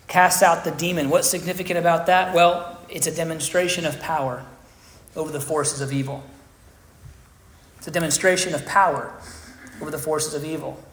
casts 0.09 0.43
out 0.43 0.65
the 0.65 0.71
demon. 0.71 1.09
What's 1.09 1.29
significant 1.29 1.79
about 1.79 2.07
that? 2.07 2.35
Well, 2.35 2.81
it's 2.89 3.07
a 3.07 3.15
demonstration 3.15 3.85
of 3.85 3.97
power 4.01 4.45
over 5.15 5.31
the 5.31 5.39
forces 5.39 5.79
of 5.79 5.93
evil. 5.93 6.21
It's 7.87 7.95
a 7.95 7.99
demonstration 8.01 8.53
of 8.53 8.65
power 8.65 9.13
over 9.79 9.89
the 9.89 9.97
forces 9.97 10.33
of 10.33 10.43
evil. 10.43 10.83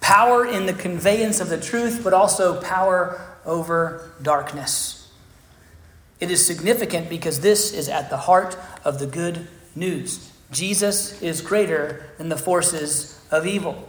Power 0.00 0.44
in 0.44 0.66
the 0.66 0.72
conveyance 0.72 1.38
of 1.38 1.48
the 1.48 1.60
truth, 1.60 2.00
but 2.02 2.12
also 2.12 2.60
power 2.60 3.36
over 3.46 4.10
darkness. 4.20 5.12
It 6.18 6.32
is 6.32 6.44
significant 6.44 7.08
because 7.08 7.38
this 7.38 7.72
is 7.72 7.88
at 7.88 8.10
the 8.10 8.16
heart 8.16 8.58
of 8.84 8.98
the 8.98 9.06
good 9.06 9.46
news. 9.76 10.32
Jesus 10.50 11.22
is 11.22 11.40
greater 11.40 12.04
than 12.18 12.30
the 12.30 12.36
forces 12.36 13.24
of 13.30 13.46
evil. 13.46 13.88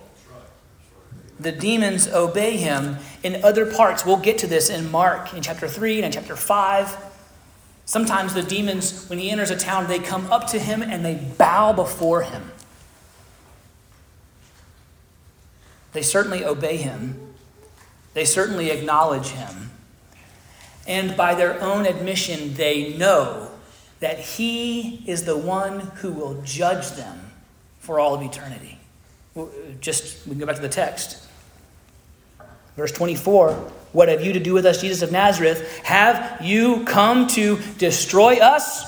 The 1.40 1.52
demons 1.52 2.08
obey 2.08 2.58
him 2.58 2.98
in 3.24 3.44
other 3.44 3.66
parts. 3.66 4.06
We'll 4.06 4.18
get 4.18 4.38
to 4.40 4.48
this 4.48 4.70
in 4.70 4.92
Mark 4.92 5.34
in 5.34 5.42
chapter 5.42 5.68
3 5.68 5.96
and 5.96 6.06
in 6.06 6.12
chapter 6.12 6.36
5. 6.36 7.09
Sometimes 7.90 8.36
the 8.36 8.44
demons, 8.44 9.10
when 9.10 9.18
he 9.18 9.32
enters 9.32 9.50
a 9.50 9.56
town, 9.56 9.88
they 9.88 9.98
come 9.98 10.32
up 10.32 10.46
to 10.50 10.60
him 10.60 10.84
and 10.84 11.04
they 11.04 11.16
bow 11.16 11.74
before 11.74 12.22
him. 12.22 12.52
They 15.94 16.04
certainly 16.04 16.46
obey 16.46 16.78
him, 16.78 17.34
they 18.14 18.26
certainly 18.26 18.70
acknowledge 18.70 19.30
him. 19.30 19.72
And 20.86 21.18
by 21.18 21.34
their 21.34 21.60
own 21.64 21.88
admission, 21.88 22.54
they 22.54 22.96
know 22.96 23.50
that 24.02 24.20
he 24.20 25.04
is 25.08 25.24
the 25.26 25.36
one 25.36 25.80
who 25.80 26.12
will 26.12 26.44
judge 26.44 26.92
them 26.92 27.32
for 27.80 28.00
all 28.00 28.14
of 28.14 28.22
eternity. 28.22 28.78
Just, 29.80 30.28
we 30.28 30.34
can 30.34 30.40
go 30.40 30.46
back 30.46 30.58
to 30.58 30.62
the 30.62 30.70
text. 30.70 31.28
Verse 32.76 32.92
24 32.92 33.72
What 33.92 34.08
have 34.10 34.24
you 34.24 34.34
to 34.34 34.40
do 34.40 34.54
with 34.54 34.66
us, 34.66 34.82
Jesus 34.82 35.02
of 35.02 35.12
Nazareth? 35.12 35.80
Have 35.80 36.42
you 36.42 36.84
come 36.86 37.28
to 37.28 37.60
destroy 37.78 38.38
us? 38.38 38.86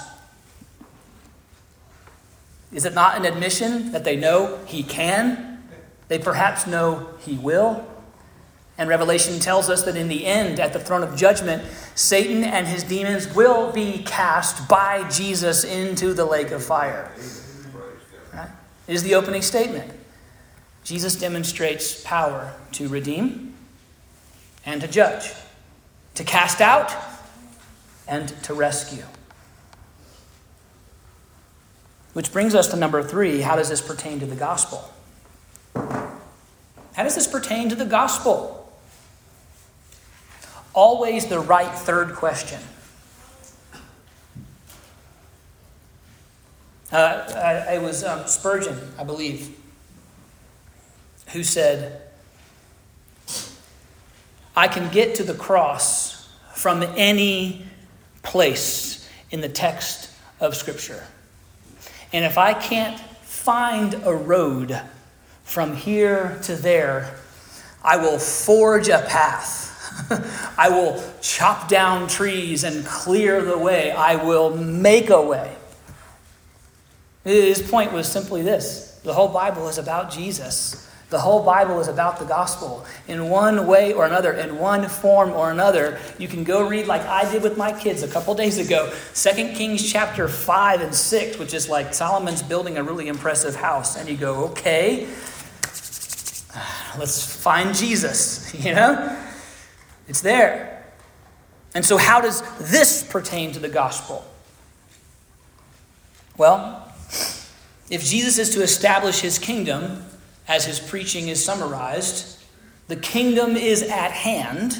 Is 2.71 2.85
it 2.85 2.93
not 2.93 3.17
an 3.17 3.25
admission 3.25 3.91
that 3.91 4.03
they 4.03 4.15
know 4.15 4.59
he 4.65 4.83
can? 4.83 5.63
They 6.07 6.19
perhaps 6.19 6.67
know 6.67 7.09
he 7.19 7.35
will. 7.37 7.85
And 8.77 8.89
Revelation 8.89 9.39
tells 9.39 9.69
us 9.69 9.83
that 9.83 9.95
in 9.95 10.07
the 10.07 10.25
end, 10.25 10.59
at 10.59 10.73
the 10.73 10.79
throne 10.79 11.03
of 11.03 11.15
judgment, 11.15 11.63
Satan 11.95 12.43
and 12.43 12.67
his 12.67 12.83
demons 12.83 13.33
will 13.35 13.71
be 13.71 14.03
cast 14.03 14.67
by 14.67 15.07
Jesus 15.09 15.63
into 15.63 16.13
the 16.13 16.25
lake 16.25 16.51
of 16.51 16.63
fire. 16.63 17.11
Right? 18.33 18.49
It 18.87 18.95
is 18.95 19.03
the 19.03 19.15
opening 19.15 19.41
statement. 19.41 19.91
Jesus 20.83 21.15
demonstrates 21.15 22.03
power 22.03 22.53
to 22.73 22.87
redeem 22.87 23.50
and 24.65 24.81
to 24.81 24.87
judge, 24.87 25.33
to 26.15 26.23
cast 26.23 26.61
out 26.61 26.93
and 28.07 28.29
to 28.43 28.53
rescue. 28.53 29.03
Which 32.13 32.33
brings 32.33 32.53
us 32.53 32.67
to 32.67 32.75
number 32.75 33.01
three 33.01 33.41
how 33.41 33.55
does 33.55 33.69
this 33.69 33.81
pertain 33.81 34.19
to 34.19 34.25
the 34.25 34.35
gospel? 34.35 34.93
How 35.73 37.03
does 37.03 37.15
this 37.15 37.27
pertain 37.27 37.69
to 37.69 37.75
the 37.75 37.85
gospel? 37.85 38.57
Always 40.73 41.27
the 41.27 41.39
right 41.39 41.73
third 41.73 42.15
question. 42.15 42.59
Uh, 46.91 47.65
it 47.69 47.81
was 47.81 48.03
um, 48.03 48.27
Spurgeon, 48.27 48.77
I 48.99 49.05
believe, 49.05 49.57
who 51.29 51.43
said, 51.43 52.01
I 54.55 54.67
can 54.67 54.91
get 54.91 55.15
to 55.15 55.23
the 55.23 55.33
cross 55.33 56.29
from 56.53 56.83
any 56.83 57.65
place 58.23 59.09
in 59.29 59.41
the 59.41 59.49
text 59.49 60.09
of 60.39 60.55
Scripture. 60.55 61.03
And 62.13 62.25
if 62.25 62.37
I 62.37 62.53
can't 62.53 62.99
find 63.21 63.93
a 64.03 64.13
road 64.13 64.79
from 65.43 65.75
here 65.75 66.39
to 66.43 66.55
there, 66.55 67.15
I 67.83 67.97
will 67.97 68.19
forge 68.19 68.89
a 68.89 69.05
path. 69.07 69.69
I 70.57 70.69
will 70.69 71.03
chop 71.21 71.67
down 71.67 72.07
trees 72.07 72.63
and 72.63 72.85
clear 72.85 73.41
the 73.41 73.57
way. 73.57 73.91
I 73.91 74.15
will 74.17 74.55
make 74.55 75.09
a 75.09 75.21
way. 75.21 75.55
His 77.23 77.61
point 77.61 77.91
was 77.91 78.11
simply 78.11 78.41
this 78.41 78.99
the 79.03 79.13
whole 79.13 79.29
Bible 79.29 79.67
is 79.67 79.77
about 79.77 80.11
Jesus. 80.11 80.87
The 81.11 81.19
whole 81.19 81.43
Bible 81.43 81.81
is 81.81 81.89
about 81.89 82.19
the 82.19 82.25
gospel. 82.25 82.85
In 83.09 83.29
one 83.29 83.67
way 83.67 83.91
or 83.91 84.05
another, 84.05 84.31
in 84.31 84.57
one 84.57 84.87
form 84.87 85.31
or 85.31 85.51
another, 85.51 85.99
you 86.17 86.29
can 86.29 86.45
go 86.45 86.65
read 86.65 86.87
like 86.87 87.01
I 87.01 87.29
did 87.29 87.43
with 87.43 87.57
my 87.57 87.73
kids 87.77 88.01
a 88.01 88.07
couple 88.07 88.33
days 88.33 88.57
ago, 88.57 88.93
2 89.13 89.29
Kings 89.53 89.91
chapter 89.91 90.29
5 90.29 90.79
and 90.79 90.95
6, 90.95 91.37
which 91.37 91.53
is 91.53 91.67
like 91.67 91.93
Solomon's 91.93 92.41
building 92.41 92.77
a 92.77 92.83
really 92.83 93.09
impressive 93.09 93.57
house. 93.57 93.97
And 93.97 94.07
you 94.07 94.15
go, 94.15 94.45
okay, 94.51 95.05
let's 96.97 97.35
find 97.35 97.75
Jesus, 97.75 98.55
you 98.65 98.73
know? 98.73 99.17
It's 100.07 100.21
there. 100.21 100.85
And 101.75 101.83
so, 101.83 101.97
how 101.97 102.21
does 102.21 102.41
this 102.71 103.03
pertain 103.03 103.51
to 103.51 103.59
the 103.59 103.69
gospel? 103.69 104.25
Well, 106.37 106.89
if 107.89 108.05
Jesus 108.05 108.37
is 108.37 108.51
to 108.51 108.63
establish 108.63 109.19
his 109.19 109.37
kingdom, 109.37 110.05
as 110.47 110.65
his 110.65 110.79
preaching 110.79 111.27
is 111.27 111.43
summarized, 111.43 112.39
the 112.87 112.95
kingdom 112.95 113.55
is 113.55 113.83
at 113.83 114.11
hand. 114.11 114.77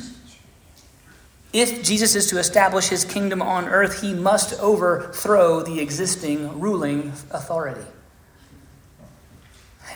If 1.54 1.84
Jesus 1.84 2.16
is 2.16 2.28
to 2.28 2.40
establish 2.40 2.88
his 2.88 3.06
kingdom 3.06 3.42
on 3.42 3.68
earth, 3.68 4.02
he 4.02 4.14
must 4.14 4.60
overthrow 4.60 5.62
the 5.62 5.80
existing 5.80 6.60
ruling 6.60 7.14
authority. 7.32 7.86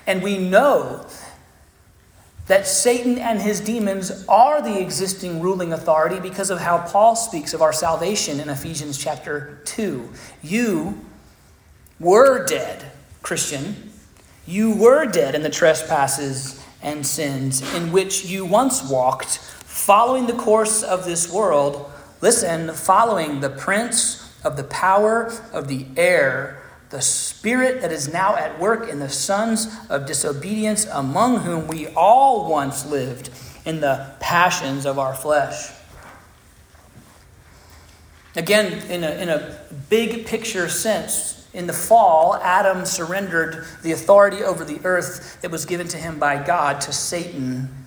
And 0.08 0.21
we 0.21 0.38
know 0.38 1.06
that 2.47 2.67
Satan 2.67 3.17
and 3.17 3.41
his 3.41 3.60
demons 3.60 4.25
are 4.28 4.62
the 4.62 4.80
existing 4.80 5.41
ruling 5.41 5.73
authority 5.73 6.19
because 6.19 6.49
of 6.49 6.60
how 6.60 6.80
Paul 6.80 7.15
speaks 7.15 7.54
of 7.54 7.62
our 7.62 7.73
salvation 7.73 8.39
in 8.39 8.49
Ephesians 8.49 8.97
chapter 8.97 9.62
2. 9.65 10.10
You 10.43 11.04
were 11.99 12.45
dead, 12.45 12.91
Christian, 13.23 13.91
you 14.46 14.76
were 14.76 15.06
dead 15.06 15.36
in 15.36 15.42
the 15.42 15.50
trespasses 15.50 16.64
and 16.82 17.06
sins 17.06 17.62
in 17.74 17.92
which 17.92 18.26
you 18.26 18.46
once 18.46 18.88
walked, 18.88 19.38
following 19.38 20.28
the 20.28 20.34
course 20.34 20.84
of 20.84 21.06
this 21.06 21.32
world. 21.32 21.92
Listen, 22.22 22.72
following 22.74 23.40
the 23.40 23.50
prince 23.50 24.32
of 24.44 24.56
the 24.56 24.64
power 24.64 25.34
of 25.52 25.68
the 25.68 25.86
air, 25.98 26.62
the 26.92 27.02
spirit 27.02 27.82
that 27.82 27.92
is 27.92 28.12
now 28.14 28.36
at 28.36 28.60
work 28.60 28.88
in 28.88 29.00
the 29.00 29.10
sons 29.10 29.76
of 29.90 30.06
disobedience, 30.06 30.86
among 30.86 31.40
whom 31.40 31.68
we 31.68 31.88
all 31.88 32.50
once 32.50 32.86
lived 32.86 33.32
in 33.66 33.82
the 33.82 34.14
passions 34.20 34.86
of 34.86 35.00
our 35.00 35.16
flesh. 35.16 35.72
Again, 38.36 38.88
in 38.90 39.04
a, 39.04 39.10
in 39.12 39.30
a 39.30 39.60
big 39.90 40.26
picture 40.28 40.70
sense, 40.70 41.35
in 41.56 41.68
the 41.68 41.74
fall, 41.74 42.36
Adam 42.44 42.86
surrendered 42.86 43.65
the 43.82 43.94
authority 43.94 44.44
over 44.44 44.65
the 44.65 44.82
earth 44.84 45.41
that 45.41 45.52
was 45.52 45.65
given 45.65 45.88
to 45.88 45.98
him 45.98 46.20
by 46.20 46.44
God 46.44 46.82
to 46.82 46.91
Satan. 46.91 47.86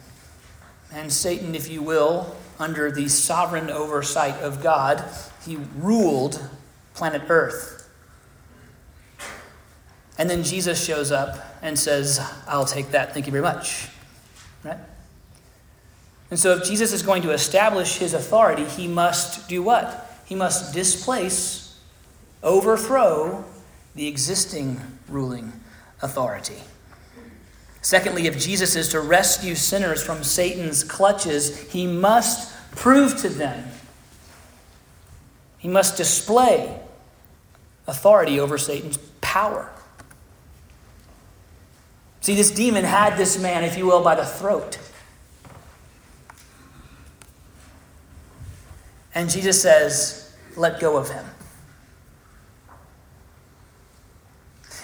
And 0.91 1.13
Satan, 1.13 1.55
if 1.55 1.69
you 1.69 1.83
will, 1.83 2.35
under 2.59 2.91
the 2.91 3.09
sovereign 3.09 3.69
oversight 3.69 4.41
of 4.41 4.63
God, 4.63 5.05
he 5.45 5.59
ruled 5.77 6.49
planet 6.95 7.23
Earth. 7.29 7.89
And 10.17 10.31
then 10.31 10.43
Jesus 10.43 10.83
shows 10.83 11.13
up 11.13 11.39
and 11.61 11.79
says, 11.79 12.21
I'll 12.47 12.65
take 12.65 12.91
that. 12.93 13.13
Thank 13.13 13.27
you 13.27 13.33
very 13.33 13.43
much. 13.43 13.89
Right? 14.65 14.79
And 16.31 16.39
so, 16.39 16.57
if 16.57 16.65
Jesus 16.65 16.93
is 16.93 17.03
going 17.03 17.23
to 17.23 17.31
establish 17.31 17.99
his 17.99 18.15
authority, 18.15 18.65
he 18.65 18.89
must 18.89 19.49
do 19.49 19.63
what? 19.63 20.11
He 20.25 20.35
must 20.35 20.75
displace, 20.75 21.79
overthrow 22.43 23.45
the 23.99 24.07
existing 24.07 24.81
ruling 25.09 25.53
authority. 26.03 26.63
Secondly, 27.83 28.29
if 28.29 28.39
Jesus 28.39 28.77
is 28.77 28.89
to 28.91 29.01
rescue 29.01 29.57
sinners 29.57 30.01
from 30.01 30.23
Satan's 30.23 30.85
clutches, 30.85 31.73
he 31.73 31.85
must 31.85 32.55
prove 32.77 33.17
to 33.23 33.29
them, 33.29 33.69
he 35.59 35.67
must 35.67 35.97
display 35.97 36.79
authority 37.89 38.39
over 38.39 38.57
Satan's 38.57 38.99
power. 39.21 39.69
See, 42.21 42.37
this 42.37 42.53
demon 42.53 42.85
had 42.85 43.17
this 43.17 43.41
man, 43.41 43.65
if 43.65 43.77
you 43.77 43.87
will, 43.87 44.05
by 44.05 44.15
the 44.15 44.25
throat. 44.25 44.79
And 49.13 49.29
Jesus 49.29 49.61
says, 49.61 50.37
Let 50.57 50.79
go 50.79 50.97
of 50.97 51.11
him. 51.11 51.25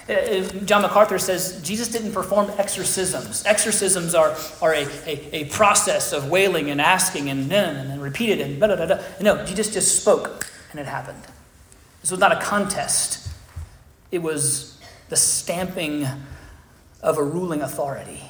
Uh, 0.08 0.12
uh, 0.12 0.42
John 0.64 0.82
MacArthur 0.82 1.18
says 1.18 1.60
Jesus 1.62 1.88
didn't 1.88 2.12
perform 2.12 2.50
exorcisms. 2.58 3.44
Exorcisms 3.46 4.14
are, 4.14 4.36
are 4.60 4.74
a, 4.74 4.86
a, 5.06 5.28
a 5.32 5.44
process 5.46 6.12
of 6.12 6.28
wailing 6.28 6.70
and 6.70 6.80
asking 6.80 7.30
and 7.30 7.50
then 7.50 7.76
and 7.76 7.90
then 7.90 8.00
repeated 8.00 8.40
and 8.40 8.58
blah, 8.58 8.74
blah, 8.74 8.86
blah. 8.86 8.98
No, 9.20 9.44
Jesus 9.46 9.72
just 9.72 10.00
spoke 10.00 10.46
and 10.72 10.80
it 10.80 10.86
happened. 10.86 11.22
This 12.02 12.10
was 12.10 12.20
not 12.20 12.32
a 12.32 12.40
contest, 12.40 13.28
it 14.10 14.18
was 14.18 14.78
the 15.08 15.16
stamping 15.16 16.06
of 17.00 17.16
a 17.16 17.22
ruling 17.22 17.62
authority. 17.62 18.20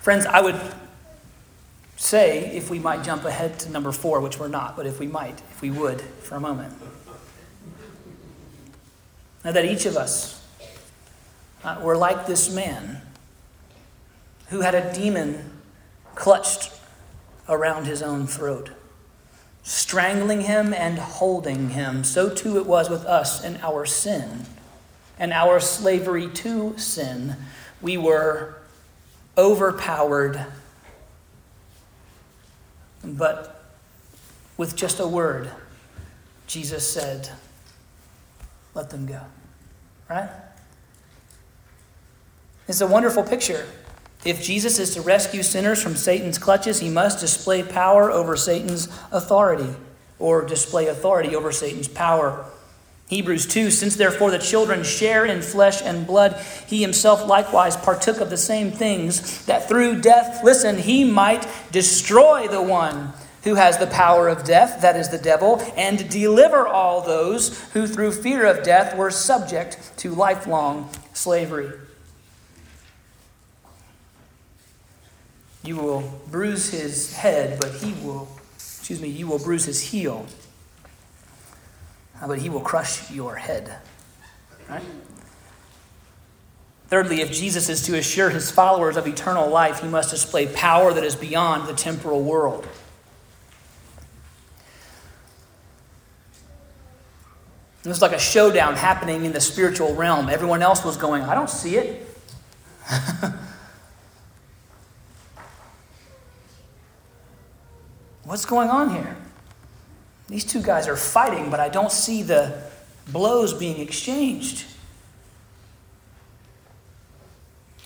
Friends, 0.00 0.26
I 0.26 0.40
would 0.40 0.60
say, 1.96 2.56
if 2.56 2.70
we 2.70 2.78
might 2.78 3.02
jump 3.02 3.24
ahead 3.24 3.58
to 3.60 3.70
number 3.70 3.90
four, 3.90 4.20
which 4.20 4.38
we're 4.38 4.48
not, 4.48 4.76
but 4.76 4.86
if 4.86 5.00
we 5.00 5.08
might, 5.08 5.40
if 5.50 5.60
we 5.60 5.70
would, 5.70 6.00
for 6.00 6.36
a 6.36 6.40
moment. 6.40 6.72
Now, 9.44 9.52
that 9.52 9.64
each 9.64 9.86
of 9.86 9.96
us 9.96 10.44
uh, 11.64 11.80
were 11.82 11.96
like 11.96 12.26
this 12.26 12.52
man 12.52 13.00
who 14.48 14.60
had 14.60 14.74
a 14.74 14.92
demon 14.92 15.52
clutched 16.14 16.72
around 17.48 17.86
his 17.86 18.02
own 18.02 18.26
throat, 18.26 18.70
strangling 19.62 20.42
him 20.42 20.74
and 20.74 20.98
holding 20.98 21.70
him. 21.70 22.04
So 22.04 22.28
too 22.28 22.58
it 22.58 22.66
was 22.66 22.90
with 22.90 23.04
us 23.04 23.44
in 23.44 23.58
our 23.62 23.86
sin 23.86 24.46
and 25.18 25.32
our 25.32 25.60
slavery 25.60 26.28
to 26.28 26.76
sin. 26.78 27.36
We 27.80 27.96
were 27.96 28.56
overpowered, 29.36 30.44
but 33.04 33.62
with 34.56 34.74
just 34.74 34.98
a 34.98 35.06
word, 35.06 35.50
Jesus 36.46 36.90
said, 36.90 37.30
Let 38.74 38.90
them 38.90 39.06
go. 39.06 39.20
Right? 40.08 40.28
It's 42.66 42.80
a 42.80 42.86
wonderful 42.86 43.22
picture. 43.22 43.66
If 44.24 44.42
Jesus 44.42 44.78
is 44.78 44.94
to 44.94 45.00
rescue 45.00 45.42
sinners 45.42 45.82
from 45.82 45.96
Satan's 45.96 46.38
clutches, 46.38 46.80
he 46.80 46.90
must 46.90 47.20
display 47.20 47.62
power 47.62 48.10
over 48.10 48.36
Satan's 48.36 48.88
authority, 49.12 49.74
or 50.18 50.44
display 50.44 50.88
authority 50.88 51.36
over 51.36 51.52
Satan's 51.52 51.88
power. 51.88 52.44
Hebrews 53.08 53.46
2 53.46 53.70
Since 53.70 53.96
therefore 53.96 54.30
the 54.30 54.38
children 54.38 54.82
share 54.82 55.24
in 55.24 55.40
flesh 55.40 55.80
and 55.82 56.06
blood, 56.06 56.44
he 56.66 56.82
himself 56.82 57.26
likewise 57.26 57.76
partook 57.76 58.20
of 58.20 58.28
the 58.28 58.36
same 58.36 58.70
things, 58.70 59.46
that 59.46 59.68
through 59.68 60.00
death, 60.00 60.44
listen, 60.44 60.78
he 60.78 61.04
might 61.04 61.46
destroy 61.72 62.48
the 62.48 62.62
one 62.62 63.12
who 63.48 63.54
has 63.54 63.78
the 63.78 63.86
power 63.86 64.28
of 64.28 64.44
death, 64.44 64.82
that 64.82 64.94
is 64.94 65.08
the 65.08 65.16
devil, 65.16 65.62
and 65.74 66.10
deliver 66.10 66.66
all 66.66 67.00
those 67.00 67.62
who 67.72 67.86
through 67.86 68.12
fear 68.12 68.44
of 68.44 68.62
death 68.62 68.94
were 68.94 69.10
subject 69.10 69.78
to 69.96 70.10
lifelong 70.10 70.90
slavery. 71.14 71.72
You 75.64 75.76
will 75.78 76.20
bruise 76.30 76.68
his 76.68 77.16
head, 77.16 77.58
but 77.58 77.72
he 77.72 77.94
will, 78.04 78.28
excuse 78.54 79.00
me, 79.00 79.08
you 79.08 79.26
will 79.26 79.38
bruise 79.38 79.64
his 79.64 79.80
heel, 79.80 80.26
uh, 82.20 82.26
but 82.26 82.38
he 82.38 82.50
will 82.50 82.60
crush 82.60 83.10
your 83.10 83.36
head. 83.36 83.76
Right? 84.68 84.82
Thirdly, 86.88 87.22
if 87.22 87.32
Jesus 87.32 87.70
is 87.70 87.80
to 87.86 87.96
assure 87.96 88.28
his 88.28 88.50
followers 88.50 88.98
of 88.98 89.06
eternal 89.06 89.48
life, 89.48 89.80
he 89.80 89.88
must 89.88 90.10
display 90.10 90.46
power 90.48 90.92
that 90.92 91.04
is 91.04 91.16
beyond 91.16 91.66
the 91.66 91.74
temporal 91.74 92.22
world. 92.22 92.68
It 97.88 97.90
was 97.90 98.02
like 98.02 98.12
a 98.12 98.18
showdown 98.18 98.74
happening 98.74 99.24
in 99.24 99.32
the 99.32 99.40
spiritual 99.40 99.94
realm. 99.94 100.28
Everyone 100.28 100.60
else 100.60 100.84
was 100.84 100.98
going, 100.98 101.22
I 101.22 101.34
don't 101.34 101.48
see 101.48 101.76
it. 101.76 102.06
What's 108.24 108.44
going 108.44 108.68
on 108.68 108.90
here? 108.90 109.16
These 110.26 110.44
two 110.44 110.60
guys 110.60 110.86
are 110.86 110.96
fighting, 110.98 111.48
but 111.48 111.60
I 111.60 111.70
don't 111.70 111.90
see 111.90 112.22
the 112.22 112.62
blows 113.10 113.54
being 113.54 113.80
exchanged. 113.80 114.66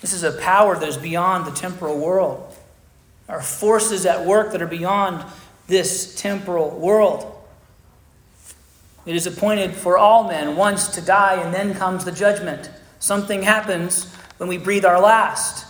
This 0.01 0.13
is 0.13 0.25
a 0.25 0.33
power 0.33 0.77
that 0.77 0.89
is 0.89 0.97
beyond 0.97 1.47
the 1.47 1.53
temporal 1.53 1.97
world. 2.01 2.57
There 3.29 3.37
are 3.37 3.41
forces 3.43 4.05
at 4.05 4.27
work 4.27 4.51
that 4.51 4.61
are 4.63 4.67
beyond 4.67 5.25
this 5.69 6.17
temporal 6.17 6.71
world. 6.71 7.32
It 9.05 9.17
is 9.17 9.27
appointed 9.27 9.75
for 9.75 9.99
all 9.99 10.29
men 10.29 10.57
once 10.57 10.89
to 10.89 11.01
die, 11.01 11.41
and 11.41 11.53
then 11.53 11.75
comes 11.75 12.05
the 12.05 12.13
judgment. 12.13 12.71
Something 12.99 13.43
happens 13.43 14.13
when 14.37 14.49
we 14.49 14.59
breathe 14.59 14.85
our 14.85 15.01
last. 15.01 15.67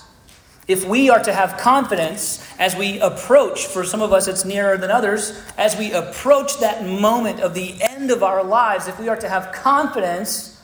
If 0.68 0.87
we 0.87 1.11
are 1.11 1.23
to 1.23 1.33
have 1.33 1.59
confidence 1.59 2.47
as 2.59 2.77
we 2.77 3.01
approach, 3.01 3.66
for 3.66 3.85
some 3.85 4.01
of 4.01 4.12
us 4.12 4.29
it's 4.29 4.45
nearer 4.45 4.77
than 4.77 4.90
others, 4.90 5.42
as 5.59 5.77
we 5.77 5.92
approach 5.92 6.61
that 6.61 6.85
moment 6.85 7.40
of 7.40 7.55
the 7.55 7.83
end 7.83 8.11
of 8.11 8.23
our 8.23 8.45
lives, 8.45 8.87
if 8.87 8.99
we 9.01 9.09
are 9.09 9.16
to 9.16 9.29
have 9.29 9.53
confidence 9.53 10.62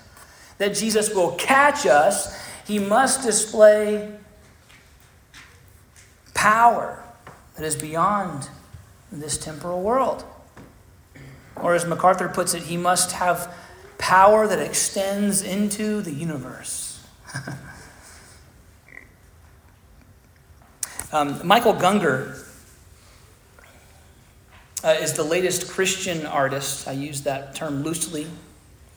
that 0.58 0.74
Jesus 0.74 1.12
will 1.14 1.32
catch 1.32 1.86
us, 1.86 2.40
he 2.66 2.78
must 2.78 3.22
display 3.22 4.12
power 6.34 7.02
that 7.56 7.64
is 7.64 7.74
beyond 7.74 8.48
this 9.10 9.36
temporal 9.36 9.82
world. 9.82 10.24
Or 11.62 11.74
as 11.74 11.84
MacArthur 11.86 12.28
puts 12.28 12.54
it, 12.54 12.62
he 12.62 12.76
must 12.76 13.12
have 13.12 13.54
power 13.98 14.46
that 14.46 14.58
extends 14.58 15.42
into 15.42 16.00
the 16.00 16.12
universe. 16.12 17.04
um, 21.12 21.46
Michael 21.46 21.74
Gungor 21.74 22.44
uh, 24.84 24.96
is 25.00 25.14
the 25.14 25.24
latest 25.24 25.70
Christian 25.70 26.24
artist, 26.24 26.86
I 26.86 26.92
use 26.92 27.22
that 27.22 27.54
term 27.54 27.82
loosely, 27.82 28.28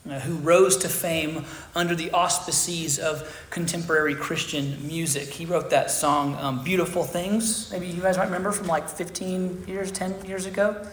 uh, 0.10 0.20
who 0.20 0.36
rose 0.38 0.78
to 0.78 0.90
fame 0.90 1.46
under 1.76 1.96
the 1.96 2.12
auspices 2.12 3.00
of 3.00 3.46
contemporary 3.50 4.16
Christian 4.16 4.88
music. 4.88 5.30
He 5.30 5.46
wrote 5.46 5.70
that 5.72 5.92
song, 5.92 6.36
um, 6.36 6.64
Beautiful 6.64 7.04
Things. 7.04 7.72
Maybe 7.72 7.88
you 7.88 8.02
guys 8.02 8.18
might 8.18 8.26
remember 8.26 8.52
from 8.52 8.68
like 8.68 8.90
15 8.90 9.66
years, 9.68 9.92
10 9.92 10.26
years 10.26 10.46
ago. 10.46 10.86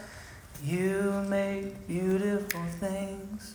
You 0.64 1.24
make 1.28 1.86
beautiful 1.86 2.62
things. 2.80 3.54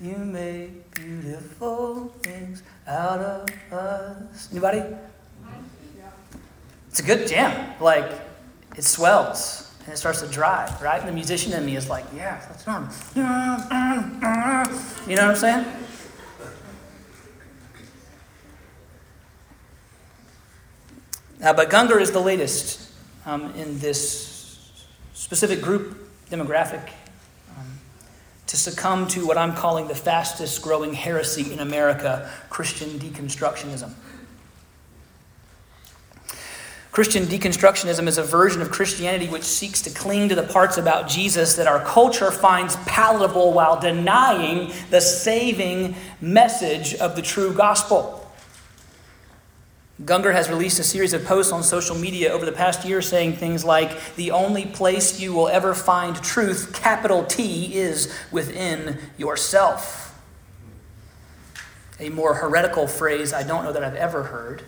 You 0.00 0.16
make 0.16 0.94
beautiful 0.94 2.12
things 2.22 2.62
out 2.86 3.20
of 3.20 3.72
us. 3.72 4.48
Anybody? 4.50 4.82
It's 6.90 7.00
a 7.00 7.02
good 7.02 7.26
jam. 7.26 7.74
Like, 7.80 8.10
it 8.76 8.84
swells 8.84 9.72
and 9.84 9.94
it 9.94 9.96
starts 9.96 10.20
to 10.20 10.26
drive, 10.28 10.80
right? 10.82 11.00
And 11.00 11.08
the 11.08 11.12
musician 11.12 11.52
in 11.52 11.64
me 11.64 11.76
is 11.76 11.88
like, 11.88 12.04
yeah, 12.14 12.40
that's 12.48 12.68
on. 12.68 12.88
You 15.08 15.16
know 15.16 15.22
what 15.22 15.30
I'm 15.30 15.36
saying? 15.36 15.66
Uh, 21.42 21.52
but 21.52 21.70
Gungor 21.70 22.00
is 22.00 22.12
the 22.12 22.20
latest 22.20 22.92
um, 23.26 23.52
in 23.54 23.78
this 23.80 24.70
specific 25.12 25.60
group 25.60 26.01
demographic 26.32 26.88
um, 27.58 27.78
to 28.46 28.56
succumb 28.56 29.06
to 29.08 29.26
what 29.26 29.36
I'm 29.36 29.54
calling 29.54 29.86
the 29.86 29.94
fastest 29.94 30.62
growing 30.62 30.94
heresy 30.94 31.52
in 31.52 31.58
America 31.58 32.30
Christian 32.48 32.88
deconstructionism. 32.98 33.92
Christian 36.90 37.24
deconstructionism 37.24 38.06
is 38.06 38.18
a 38.18 38.22
version 38.22 38.60
of 38.60 38.70
Christianity 38.70 39.26
which 39.26 39.44
seeks 39.44 39.80
to 39.82 39.90
cling 39.90 40.28
to 40.28 40.34
the 40.34 40.42
parts 40.42 40.76
about 40.76 41.08
Jesus 41.08 41.56
that 41.56 41.66
our 41.66 41.82
culture 41.84 42.30
finds 42.30 42.76
palatable 42.84 43.52
while 43.52 43.80
denying 43.80 44.72
the 44.90 45.00
saving 45.00 45.94
message 46.20 46.94
of 46.94 47.16
the 47.16 47.22
true 47.22 47.54
gospel. 47.54 48.21
Gungor 50.00 50.32
has 50.32 50.48
released 50.48 50.78
a 50.78 50.84
series 50.84 51.12
of 51.12 51.24
posts 51.24 51.52
on 51.52 51.62
social 51.62 51.96
media 51.96 52.32
over 52.32 52.44
the 52.46 52.52
past 52.52 52.84
year 52.84 53.02
saying 53.02 53.34
things 53.34 53.64
like, 53.64 54.14
The 54.16 54.30
only 54.30 54.66
place 54.66 55.20
you 55.20 55.32
will 55.32 55.48
ever 55.48 55.74
find 55.74 56.16
truth, 56.16 56.72
capital 56.72 57.24
T, 57.24 57.74
is 57.74 58.12
within 58.32 58.98
yourself. 59.18 60.20
A 62.00 62.08
more 62.08 62.34
heretical 62.34 62.86
phrase 62.86 63.32
I 63.32 63.42
don't 63.42 63.64
know 63.64 63.72
that 63.72 63.84
I've 63.84 63.94
ever 63.94 64.24
heard. 64.24 64.62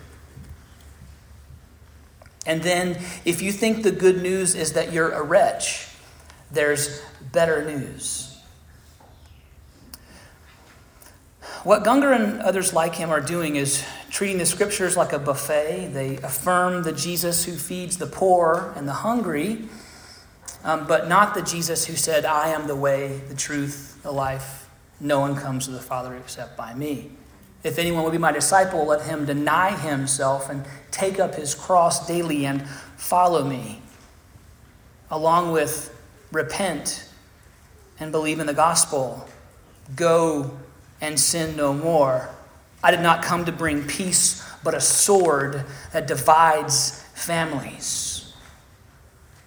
And 2.45 2.61
then, 2.61 3.01
if 3.25 3.41
you 3.41 3.51
think 3.51 3.83
the 3.83 3.91
good 3.91 4.21
news 4.21 4.53
is 4.53 4.73
that 4.73 4.93
you're 4.93 5.11
a 5.11 5.23
wretch, 5.23 5.87
there's 6.51 7.01
better 7.31 7.65
news. 7.65 8.24
What 11.65 11.83
Gungor 11.83 12.15
and 12.15 12.43
others 12.43 12.73
like 12.73 12.93
him 12.93 13.09
are 13.09 13.19
doing 13.19 13.55
is 13.55 13.83
treating 14.11 14.37
the 14.37 14.45
scriptures 14.45 14.95
like 14.95 15.13
a 15.13 15.17
buffet. 15.17 15.89
They 15.93 16.17
affirm 16.17 16.83
the 16.83 16.91
Jesus 16.91 17.45
who 17.45 17.53
feeds 17.53 17.97
the 17.97 18.05
poor 18.05 18.71
and 18.75 18.87
the 18.87 18.93
hungry, 18.93 19.67
um, 20.63 20.85
but 20.85 21.07
not 21.07 21.33
the 21.33 21.41
Jesus 21.41 21.87
who 21.87 21.95
said, 21.95 22.23
I 22.23 22.49
am 22.49 22.67
the 22.67 22.75
way, 22.75 23.19
the 23.29 23.33
truth, 23.33 23.99
the 24.03 24.11
life. 24.11 24.69
No 24.99 25.19
one 25.19 25.35
comes 25.35 25.65
to 25.65 25.71
the 25.71 25.81
Father 25.81 26.15
except 26.15 26.55
by 26.55 26.75
me. 26.75 27.09
If 27.63 27.79
anyone 27.79 28.03
will 28.03 28.11
be 28.11 28.19
my 28.19 28.31
disciple, 28.31 28.85
let 28.85 29.01
him 29.01 29.25
deny 29.25 29.71
himself 29.75 30.51
and 30.51 30.65
take 30.91 31.19
up 31.19 31.33
his 31.33 31.55
cross 31.55 32.05
daily 32.05 32.45
and 32.45 32.69
follow 32.95 33.43
me, 33.43 33.81
along 35.09 35.51
with 35.51 35.91
repent 36.31 37.09
and 37.99 38.11
believe 38.11 38.39
in 38.39 38.45
the 38.45 38.53
gospel, 38.53 39.27
go 39.95 40.59
and 41.05 41.19
sin 41.19 41.55
no 41.55 41.73
more. 41.73 42.29
I 42.83 42.91
did 42.91 43.01
not 43.01 43.23
come 43.23 43.45
to 43.45 43.51
bring 43.51 43.87
peace, 43.87 44.43
but 44.63 44.73
a 44.73 44.81
sword 44.81 45.65
that 45.93 46.07
divides 46.07 47.03
families. 47.13 48.33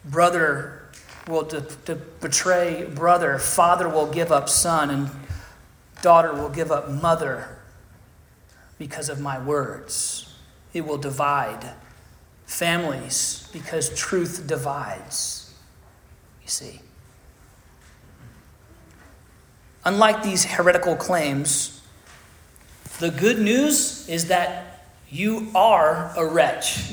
Brother 0.05 0.89
will 1.27 1.43
de- 1.43 1.61
de- 1.61 1.97
betray 1.97 2.85
brother, 2.85 3.39
father 3.39 3.89
will 3.89 4.11
give 4.11 4.33
up 4.33 4.49
son, 4.49 4.91
and 4.91 5.11
daughter 6.01 6.33
will 6.33 6.49
give 6.49 6.73
up 6.73 6.91
mother 6.91 7.59
because 8.79 9.09
of 9.09 9.21
my 9.21 9.39
words. 9.39 10.35
It 10.73 10.87
will 10.87 10.99
divide 10.99 11.75
families 12.47 13.49
because 13.53 13.95
truth 13.95 14.47
divides. 14.47 15.53
You 16.43 16.49
see. 16.49 16.81
Unlike 19.85 20.23
these 20.23 20.45
heretical 20.45 20.97
claims, 20.97 21.81
the 22.99 23.11
good 23.11 23.39
news 23.39 24.09
is 24.09 24.27
that 24.29 24.85
you 25.09 25.51
are 25.55 26.13
a 26.17 26.27
wretch. 26.27 26.93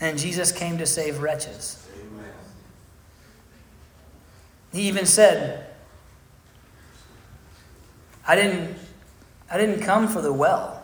And 0.00 0.18
Jesus 0.18 0.52
came 0.52 0.78
to 0.78 0.86
save 0.86 1.20
wretches. 1.20 1.84
He 4.72 4.82
even 4.82 5.06
said, 5.06 5.66
I 8.26 8.36
didn't, 8.36 8.76
I 9.50 9.56
didn't 9.56 9.80
come 9.80 10.06
for 10.06 10.20
the 10.20 10.32
well, 10.32 10.82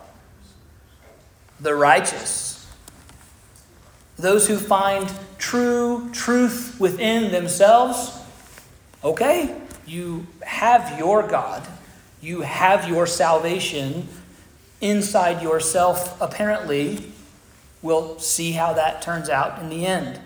the 1.60 1.74
righteous, 1.74 2.53
those 4.16 4.48
who 4.48 4.56
find 4.56 5.12
true 5.38 6.08
truth 6.12 6.76
within 6.78 7.32
themselves. 7.32 8.18
Okay, 9.02 9.60
you 9.86 10.26
have 10.42 10.98
your 10.98 11.26
God, 11.26 11.66
you 12.20 12.42
have 12.42 12.88
your 12.88 13.06
salvation 13.06 14.08
inside 14.80 15.42
yourself, 15.42 16.20
apparently. 16.20 17.12
We'll 17.82 18.18
see 18.18 18.52
how 18.52 18.72
that 18.74 19.02
turns 19.02 19.28
out 19.28 19.60
in 19.60 19.68
the 19.68 19.84
end. 19.84 20.20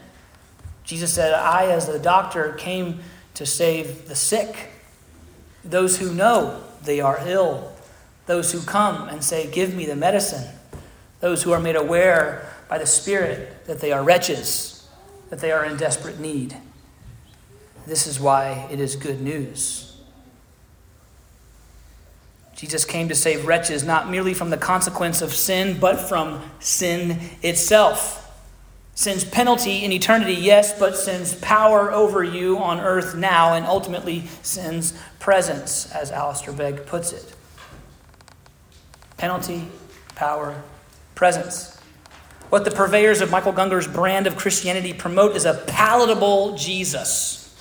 Jesus 0.84 1.12
said, 1.12 1.34
I, 1.34 1.66
as 1.66 1.86
the 1.86 1.98
doctor, 1.98 2.52
came 2.52 3.00
to 3.34 3.44
save 3.44 4.08
the 4.08 4.14
sick, 4.14 4.70
those 5.64 5.98
who 5.98 6.14
know 6.14 6.62
they 6.82 7.00
are 7.00 7.20
ill, 7.26 7.72
those 8.26 8.52
who 8.52 8.60
come 8.62 9.08
and 9.08 9.22
say, 9.22 9.50
Give 9.50 9.74
me 9.74 9.86
the 9.86 9.96
medicine, 9.96 10.54
those 11.20 11.42
who 11.42 11.52
are 11.52 11.60
made 11.60 11.76
aware 11.76 12.47
by 12.68 12.78
the 12.78 12.86
Spirit 12.86 13.66
that 13.66 13.80
they 13.80 13.92
are 13.92 14.02
wretches, 14.02 14.86
that 15.30 15.40
they 15.40 15.50
are 15.50 15.64
in 15.64 15.76
desperate 15.76 16.20
need. 16.20 16.56
This 17.86 18.06
is 18.06 18.20
why 18.20 18.68
it 18.70 18.80
is 18.80 18.96
good 18.96 19.20
news. 19.20 19.96
Jesus 22.54 22.84
came 22.84 23.08
to 23.08 23.14
save 23.14 23.46
wretches 23.46 23.84
not 23.84 24.10
merely 24.10 24.34
from 24.34 24.50
the 24.50 24.56
consequence 24.56 25.22
of 25.22 25.32
sin, 25.32 25.78
but 25.78 25.96
from 26.00 26.42
sin 26.58 27.18
itself. 27.40 28.24
Sin's 28.96 29.22
penalty 29.22 29.84
in 29.84 29.92
eternity, 29.92 30.34
yes, 30.34 30.76
but 30.76 30.96
sin's 30.96 31.36
power 31.36 31.92
over 31.92 32.24
you 32.24 32.58
on 32.58 32.80
earth 32.80 33.14
now, 33.14 33.54
and 33.54 33.64
ultimately 33.64 34.26
sin's 34.42 34.92
presence, 35.20 35.88
as 35.92 36.10
Alistair 36.10 36.52
Begg 36.52 36.84
puts 36.84 37.12
it. 37.12 37.32
Penalty, 39.16 39.68
power, 40.16 40.60
presence. 41.14 41.77
What 42.50 42.64
the 42.64 42.70
purveyors 42.70 43.20
of 43.20 43.30
Michael 43.30 43.52
Gungor's 43.52 43.86
brand 43.86 44.26
of 44.26 44.36
Christianity 44.36 44.92
promote 44.92 45.36
is 45.36 45.44
a 45.44 45.54
palatable 45.54 46.56
Jesus, 46.56 47.54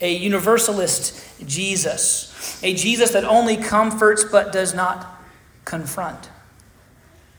a 0.00 0.12
universalist 0.12 1.46
Jesus, 1.46 2.62
a 2.62 2.74
Jesus 2.74 3.10
that 3.10 3.24
only 3.24 3.56
comforts 3.56 4.24
but 4.24 4.52
does 4.52 4.74
not 4.74 5.20
confront, 5.64 6.30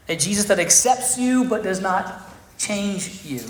a 0.10 0.16
Jesus 0.16 0.46
that 0.46 0.60
accepts 0.60 1.18
you 1.18 1.46
but 1.46 1.64
does 1.64 1.80
not 1.80 2.22
change 2.58 3.24
you. 3.24 3.42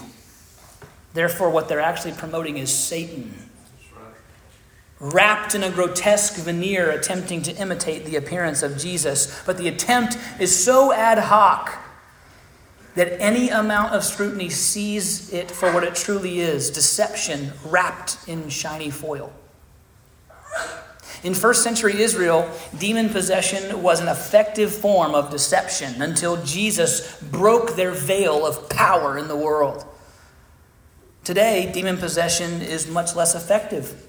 Therefore, 1.13 1.49
what 1.49 1.67
they're 1.67 1.79
actually 1.79 2.13
promoting 2.13 2.57
is 2.57 2.71
Satan. 2.71 3.49
Wrapped 4.99 5.55
in 5.55 5.63
a 5.63 5.71
grotesque 5.71 6.35
veneer, 6.35 6.91
attempting 6.91 7.41
to 7.43 7.55
imitate 7.55 8.05
the 8.05 8.17
appearance 8.17 8.61
of 8.61 8.77
Jesus. 8.77 9.41
But 9.45 9.57
the 9.57 9.69
attempt 9.69 10.17
is 10.39 10.63
so 10.63 10.91
ad 10.91 11.17
hoc 11.17 11.71
that 12.99 13.21
any 13.21 13.47
amount 13.47 13.93
of 13.93 14.03
scrutiny 14.03 14.49
sees 14.49 15.31
it 15.31 15.49
for 15.49 15.71
what 15.73 15.85
it 15.85 15.95
truly 15.95 16.41
is 16.41 16.69
deception 16.69 17.53
wrapped 17.63 18.17
in 18.27 18.49
shiny 18.49 18.91
foil. 18.91 19.31
In 21.23 21.33
first 21.33 21.63
century 21.63 22.01
Israel, 22.01 22.51
demon 22.77 23.07
possession 23.07 23.81
was 23.81 24.01
an 24.01 24.09
effective 24.09 24.73
form 24.73 25.15
of 25.15 25.29
deception 25.29 26.01
until 26.01 26.43
Jesus 26.43 27.17
broke 27.21 27.77
their 27.77 27.91
veil 27.91 28.45
of 28.45 28.69
power 28.69 29.17
in 29.17 29.29
the 29.29 29.35
world. 29.37 29.85
Today, 31.23 31.71
demon 31.73 31.95
possession 31.95 32.61
is 32.61 32.85
much 32.85 33.15
less 33.15 33.33
effective 33.33 34.07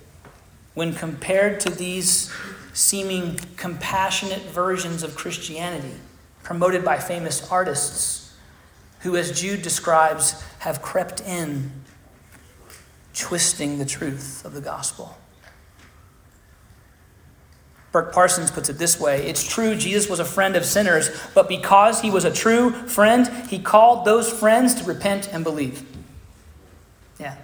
when 0.74 0.95
compared 0.95 1.61
to 1.61 1.70
these 1.70 2.28
seeming 2.72 3.38
compassionate 3.57 4.43
versions 4.47 5.05
of 5.05 5.14
Christianity 5.14 5.95
promoted 6.43 6.84
by 6.84 6.99
famous 6.99 7.49
artists 7.53 8.19
who, 9.01 9.16
as 9.16 9.38
Jude 9.40 9.62
describes, 9.62 10.42
have 10.61 10.82
crept 10.82 11.20
in, 11.22 11.72
twisting 13.14 13.78
the 13.78 13.84
truth 13.84 14.44
of 14.44 14.55
the 14.55 14.61
gospel. 14.61 15.16
Burk 17.92 18.12
Parsons 18.12 18.53
puts 18.53 18.68
it 18.68 18.78
this 18.78 19.01
way 19.01 19.26
It's 19.26 19.46
true, 19.46 19.74
Jesus 19.74 20.09
was 20.09 20.20
a 20.20 20.24
friend 20.24 20.55
of 20.57 20.64
sinners, 20.64 21.11
but 21.34 21.48
because 21.48 22.01
he 22.01 22.11
was 22.11 22.24
a 22.24 22.32
true 22.32 22.70
friend, 22.70 23.26
he 23.48 23.59
called 23.59 24.05
those 24.05 24.30
friends 24.30 24.74
to 24.76 24.84
repent 24.84 25.28
and 25.32 25.42
believe. 25.42 25.84
Yeah. 27.18 27.36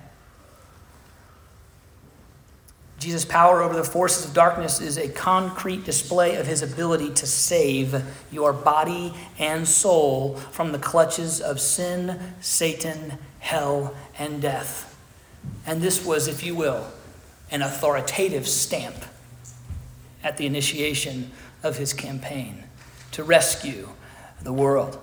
Jesus' 3.07 3.25
power 3.25 3.63
over 3.63 3.77
the 3.77 3.85
forces 3.85 4.25
of 4.25 4.35
darkness 4.35 4.81
is 4.81 4.99
a 4.99 5.09
concrete 5.09 5.85
display 5.85 6.35
of 6.39 6.49
his 6.49 6.61
ability 6.61 7.11
to 7.15 7.25
save 7.25 8.03
your 8.33 8.53
body 8.53 9.15
and 9.39 9.69
soul 9.69 10.35
from 10.51 10.73
the 10.73 10.79
clutches 10.81 11.41
of 11.41 11.61
sin, 11.61 12.19
Satan, 12.41 13.17
hell, 13.39 13.95
and 14.19 14.43
death. 14.43 14.99
And 15.65 15.81
this 15.81 16.05
was, 16.05 16.27
if 16.27 16.43
you 16.43 16.57
will, 16.57 16.85
an 17.49 17.63
authoritative 17.63 18.49
stamp 18.49 18.97
at 20.25 20.37
the 20.37 20.47
initiation 20.47 21.31
of 21.63 21.77
his 21.77 21.93
campaign 21.93 22.65
to 23.13 23.23
rescue 23.23 23.89
the 24.43 24.53
world. 24.53 24.99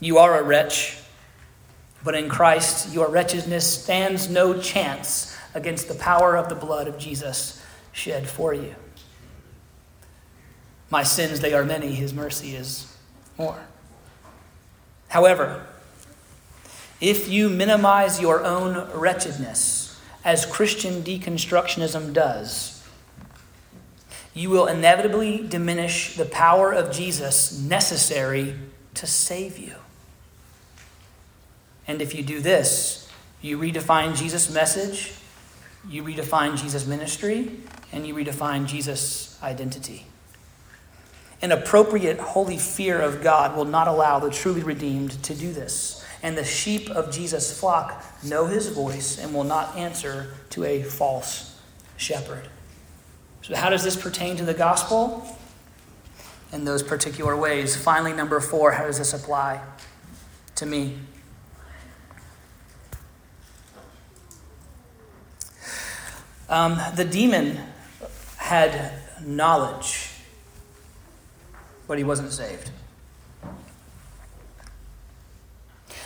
You 0.00 0.16
are 0.16 0.40
a 0.40 0.42
wretch, 0.42 0.96
but 2.02 2.14
in 2.14 2.30
Christ, 2.30 2.94
your 2.94 3.10
wretchedness 3.10 3.82
stands 3.82 4.30
no 4.30 4.58
chance 4.58 5.35
against 5.56 5.88
the 5.88 5.94
power 5.94 6.36
of 6.36 6.48
the 6.48 6.54
blood 6.54 6.86
of 6.86 6.98
Jesus 6.98 7.62
shed 7.92 8.28
for 8.28 8.52
you. 8.52 8.74
My 10.90 11.02
sins, 11.02 11.40
they 11.40 11.54
are 11.54 11.64
many, 11.64 11.94
his 11.94 12.12
mercy 12.12 12.54
is 12.54 12.96
more. 13.38 13.60
However, 15.08 15.66
if 17.00 17.28
you 17.28 17.48
minimize 17.48 18.20
your 18.20 18.44
own 18.44 18.90
wretchedness, 18.92 19.98
as 20.24 20.44
Christian 20.44 21.02
deconstructionism 21.02 22.12
does, 22.12 22.84
you 24.34 24.50
will 24.50 24.66
inevitably 24.66 25.46
diminish 25.46 26.16
the 26.16 26.24
power 26.24 26.72
of 26.72 26.92
Jesus 26.92 27.58
necessary 27.58 28.54
to 28.94 29.06
save 29.06 29.58
you. 29.58 29.74
And 31.88 32.02
if 32.02 32.14
you 32.14 32.22
do 32.22 32.40
this, 32.40 33.08
you 33.40 33.58
redefine 33.58 34.16
Jesus' 34.16 34.52
message, 34.52 35.14
you 35.88 36.02
redefine 36.02 36.56
Jesus' 36.56 36.86
ministry, 36.86 37.52
and 37.92 38.06
you 38.06 38.14
redefine 38.14 38.66
Jesus' 38.66 39.38
identity. 39.42 40.06
An 41.42 41.52
appropriate 41.52 42.18
holy 42.18 42.56
fear 42.56 43.00
of 43.00 43.22
God 43.22 43.56
will 43.56 43.64
not 43.64 43.88
allow 43.88 44.18
the 44.18 44.30
truly 44.30 44.62
redeemed 44.62 45.22
to 45.24 45.34
do 45.34 45.52
this. 45.52 46.04
And 46.22 46.36
the 46.36 46.44
sheep 46.44 46.90
of 46.90 47.12
Jesus' 47.12 47.58
flock 47.58 48.02
know 48.24 48.46
his 48.46 48.68
voice 48.68 49.18
and 49.18 49.34
will 49.34 49.44
not 49.44 49.76
answer 49.76 50.34
to 50.50 50.64
a 50.64 50.82
false 50.82 51.60
shepherd. 51.96 52.48
So, 53.42 53.54
how 53.54 53.70
does 53.70 53.84
this 53.84 53.96
pertain 53.96 54.36
to 54.38 54.44
the 54.44 54.54
gospel? 54.54 55.26
In 56.52 56.64
those 56.64 56.82
particular 56.82 57.36
ways. 57.36 57.76
Finally, 57.76 58.14
number 58.14 58.40
four, 58.40 58.72
how 58.72 58.86
does 58.86 58.98
this 58.98 59.12
apply 59.12 59.60
to 60.56 60.66
me? 60.66 60.96
Um, 66.48 66.80
the 66.94 67.04
demon 67.04 67.58
had 68.36 68.92
knowledge, 69.24 70.10
but 71.88 71.98
he 71.98 72.04
wasn't 72.04 72.32
saved. 72.32 72.70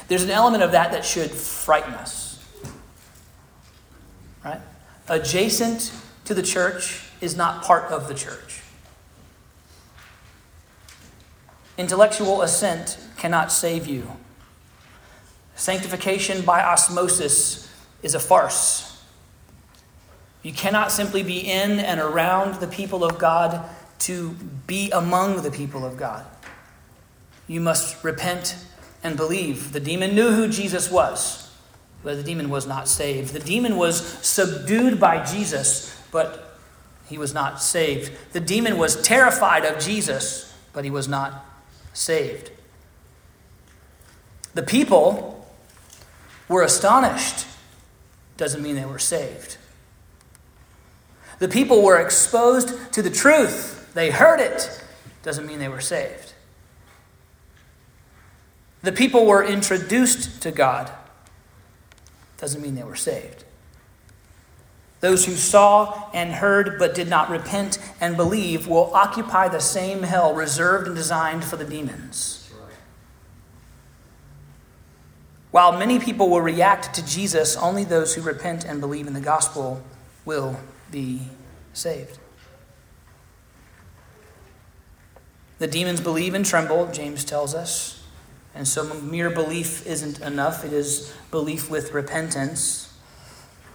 There's 0.08 0.24
an 0.24 0.30
element 0.30 0.62
of 0.62 0.72
that 0.72 0.92
that 0.92 1.04
should 1.04 1.30
frighten 1.30 1.94
us. 1.94 2.44
Right? 4.44 4.60
Adjacent 5.08 5.92
to 6.24 6.34
the 6.34 6.42
church 6.42 7.06
is 7.20 7.36
not 7.36 7.62
part 7.62 7.92
of 7.92 8.08
the 8.08 8.14
church. 8.14 8.62
Intellectual 11.78 12.42
assent 12.42 12.98
cannot 13.16 13.52
save 13.52 13.86
you. 13.86 14.10
Sanctification 15.54 16.42
by 16.42 16.62
osmosis 16.62 17.72
is 18.02 18.14
a 18.14 18.20
farce. 18.20 18.89
You 20.42 20.52
cannot 20.52 20.90
simply 20.90 21.22
be 21.22 21.40
in 21.40 21.78
and 21.78 22.00
around 22.00 22.60
the 22.60 22.66
people 22.66 23.04
of 23.04 23.18
God 23.18 23.68
to 24.00 24.30
be 24.66 24.90
among 24.90 25.42
the 25.42 25.50
people 25.50 25.84
of 25.84 25.96
God. 25.96 26.24
You 27.46 27.60
must 27.60 28.02
repent 28.02 28.56
and 29.02 29.16
believe. 29.16 29.72
The 29.72 29.80
demon 29.80 30.14
knew 30.14 30.30
who 30.32 30.48
Jesus 30.48 30.90
was, 30.90 31.54
but 32.02 32.16
the 32.16 32.22
demon 32.22 32.48
was 32.48 32.66
not 32.66 32.88
saved. 32.88 33.32
The 33.32 33.40
demon 33.40 33.76
was 33.76 34.00
subdued 34.26 34.98
by 34.98 35.24
Jesus, 35.24 36.00
but 36.10 36.56
he 37.06 37.18
was 37.18 37.34
not 37.34 37.60
saved. 37.60 38.12
The 38.32 38.40
demon 38.40 38.78
was 38.78 39.02
terrified 39.02 39.64
of 39.64 39.82
Jesus, 39.82 40.54
but 40.72 40.84
he 40.84 40.90
was 40.90 41.08
not 41.08 41.44
saved. 41.92 42.50
The 44.54 44.62
people 44.62 45.46
were 46.48 46.62
astonished. 46.62 47.46
Doesn't 48.36 48.62
mean 48.62 48.76
they 48.76 48.86
were 48.86 48.98
saved. 48.98 49.58
The 51.40 51.48
people 51.48 51.82
were 51.82 51.98
exposed 51.98 52.92
to 52.92 53.02
the 53.02 53.10
truth. 53.10 53.92
They 53.94 54.10
heard 54.10 54.40
it. 54.40 54.84
Doesn't 55.22 55.46
mean 55.46 55.58
they 55.58 55.68
were 55.68 55.80
saved. 55.80 56.34
The 58.82 58.92
people 58.92 59.26
were 59.26 59.42
introduced 59.42 60.42
to 60.42 60.50
God. 60.50 60.92
Doesn't 62.38 62.62
mean 62.62 62.74
they 62.74 62.82
were 62.82 62.96
saved. 62.96 63.44
Those 65.00 65.24
who 65.24 65.32
saw 65.32 66.10
and 66.12 66.30
heard 66.32 66.78
but 66.78 66.94
did 66.94 67.08
not 67.08 67.30
repent 67.30 67.78
and 68.02 68.18
believe 68.18 68.68
will 68.68 68.94
occupy 68.94 69.48
the 69.48 69.60
same 69.60 70.02
hell 70.02 70.34
reserved 70.34 70.86
and 70.86 70.96
designed 70.96 71.42
for 71.42 71.56
the 71.56 71.64
demons. 71.64 72.50
While 75.50 75.78
many 75.78 75.98
people 75.98 76.28
will 76.28 76.42
react 76.42 76.94
to 76.94 77.04
Jesus, 77.04 77.56
only 77.56 77.82
those 77.82 78.14
who 78.14 78.22
repent 78.22 78.64
and 78.64 78.78
believe 78.78 79.06
in 79.06 79.14
the 79.14 79.20
gospel 79.20 79.82
will 80.24 80.60
be 80.90 81.22
saved. 81.72 82.18
The 85.58 85.66
demons 85.66 86.00
believe 86.00 86.34
and 86.34 86.44
tremble, 86.44 86.90
James 86.90 87.24
tells 87.24 87.54
us. 87.54 88.02
And 88.54 88.66
so 88.66 88.94
mere 89.00 89.30
belief 89.30 89.86
isn't 89.86 90.20
enough, 90.20 90.64
it 90.64 90.72
is 90.72 91.14
belief 91.30 91.70
with 91.70 91.92
repentance. 91.92 92.92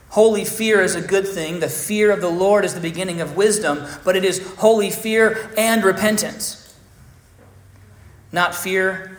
Holy 0.10 0.46
fear 0.46 0.82
is 0.82 0.96
a 0.96 1.02
good 1.02 1.28
thing. 1.28 1.60
The 1.60 1.70
fear 1.70 2.12
of 2.12 2.22
the 2.22 2.30
Lord 2.30 2.64
is 2.66 2.74
the 2.74 2.82
beginning 2.82 3.22
of 3.22 3.36
wisdom, 3.36 3.86
but 4.04 4.16
it 4.16 4.24
is 4.24 4.46
holy 4.58 4.90
fear 4.90 5.52
and 5.58 5.84
repentance. 5.84 6.74
Not 8.32 8.56
fear 8.56 9.18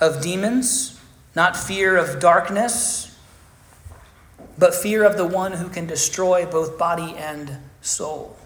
of 0.00 0.22
demons, 0.22 1.00
not 1.34 1.56
fear 1.56 1.96
of 1.96 2.20
darkness, 2.20 3.13
but 4.58 4.74
fear 4.74 5.04
of 5.04 5.16
the 5.16 5.26
one 5.26 5.52
who 5.52 5.68
can 5.68 5.86
destroy 5.86 6.46
both 6.46 6.78
body 6.78 7.14
and 7.16 7.58
soul. 7.80 8.36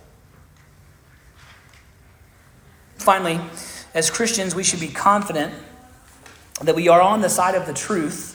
Finally, 2.97 3.41
as 3.95 4.11
Christians, 4.11 4.55
we 4.55 4.65
should 4.65 4.81
be 4.81 4.89
confident 4.89 5.55
that 6.61 6.75
we 6.75 6.89
are 6.89 7.01
on 7.01 7.21
the 7.21 7.29
side 7.29 7.55
of 7.55 7.67
the 7.67 7.73
truth 7.73 8.35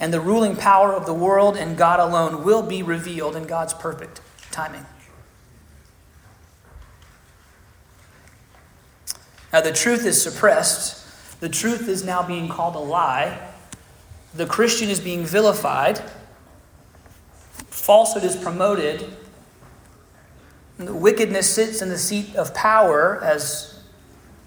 and 0.00 0.12
the 0.12 0.20
ruling 0.20 0.56
power 0.56 0.92
of 0.92 1.06
the 1.06 1.14
world 1.14 1.56
and 1.56 1.76
God 1.76 2.00
alone 2.00 2.44
will 2.44 2.62
be 2.62 2.82
revealed 2.82 3.36
in 3.36 3.44
God's 3.44 3.74
perfect 3.74 4.20
timing. 4.50 4.86
Now, 9.52 9.60
the 9.60 9.72
truth 9.72 10.04
is 10.04 10.20
suppressed. 10.20 11.40
The 11.40 11.48
truth 11.48 11.88
is 11.88 12.02
now 12.02 12.26
being 12.26 12.48
called 12.48 12.74
a 12.74 12.80
lie. 12.80 13.52
The 14.34 14.46
Christian 14.46 14.88
is 14.88 14.98
being 14.98 15.24
vilified 15.24 16.02
falsehood 17.74 18.24
is 18.24 18.36
promoted, 18.36 19.04
wickedness 20.78 21.52
sits 21.52 21.82
in 21.82 21.88
the 21.88 21.98
seat 21.98 22.34
of 22.36 22.54
power, 22.54 23.20
as 23.22 23.82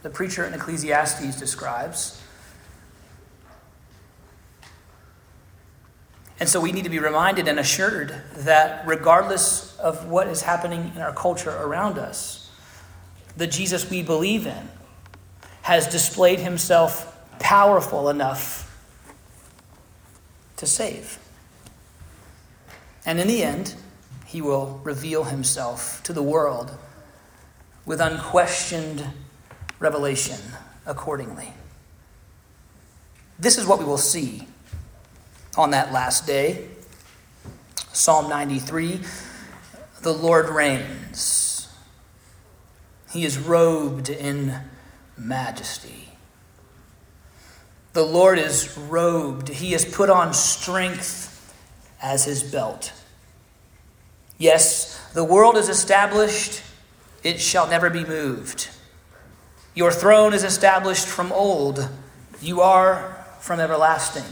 the 0.01 0.09
preacher 0.09 0.45
in 0.45 0.53
Ecclesiastes 0.53 1.37
describes. 1.37 2.21
And 6.39 6.47
so 6.47 6.61
we 6.61 6.71
need 6.71 6.83
to 6.83 6.89
be 6.89 6.99
reminded 6.99 7.47
and 7.47 7.59
assured 7.59 8.15
that 8.37 8.87
regardless 8.87 9.77
of 9.77 10.07
what 10.07 10.27
is 10.27 10.43
happening 10.43 10.91
in 10.95 11.01
our 11.01 11.13
culture 11.13 11.51
around 11.51 11.97
us, 11.97 12.49
the 13.35 13.47
Jesus 13.47 13.89
we 13.89 14.03
believe 14.03 14.47
in 14.47 14.69
has 15.63 15.87
displayed 15.87 16.39
himself 16.39 17.13
powerful 17.39 18.09
enough 18.09 18.63
to 20.57 20.65
save. 20.65 21.19
And 23.07 23.21
in 23.21 23.27
the 23.29 23.41
end, 23.41 23.73
he 24.25 24.41
will 24.41 24.81
reveal 24.83 25.23
himself 25.23 26.03
to 26.03 26.11
the 26.11 26.21
world 26.21 26.77
with 27.85 28.01
unquestioned 28.01 29.05
revelation 29.79 30.39
accordingly. 30.85 31.53
This 33.39 33.57
is 33.57 33.65
what 33.65 33.79
we 33.79 33.85
will 33.85 33.97
see 33.97 34.45
on 35.57 35.71
that 35.71 35.93
last 35.93 36.27
day. 36.27 36.67
Psalm 37.93 38.29
93 38.29 38.99
The 40.01 40.13
Lord 40.13 40.49
reigns, 40.49 41.73
he 43.13 43.23
is 43.23 43.39
robed 43.39 44.09
in 44.09 44.59
majesty. 45.17 46.09
The 47.93 48.03
Lord 48.03 48.37
is 48.37 48.77
robed, 48.77 49.47
he 49.47 49.71
has 49.71 49.85
put 49.85 50.09
on 50.09 50.33
strength 50.33 51.26
as 52.01 52.25
his 52.25 52.43
belt. 52.43 52.93
Yes, 54.37 55.01
the 55.13 55.23
world 55.23 55.57
is 55.57 55.69
established, 55.69 56.61
it 57.23 57.39
shall 57.39 57.67
never 57.67 57.89
be 57.89 58.05
moved. 58.05 58.69
Your 59.73 59.91
throne 59.91 60.33
is 60.33 60.43
established 60.43 61.07
from 61.07 61.31
old, 61.31 61.89
you 62.41 62.61
are 62.61 63.25
from 63.39 63.59
everlasting. 63.59 64.25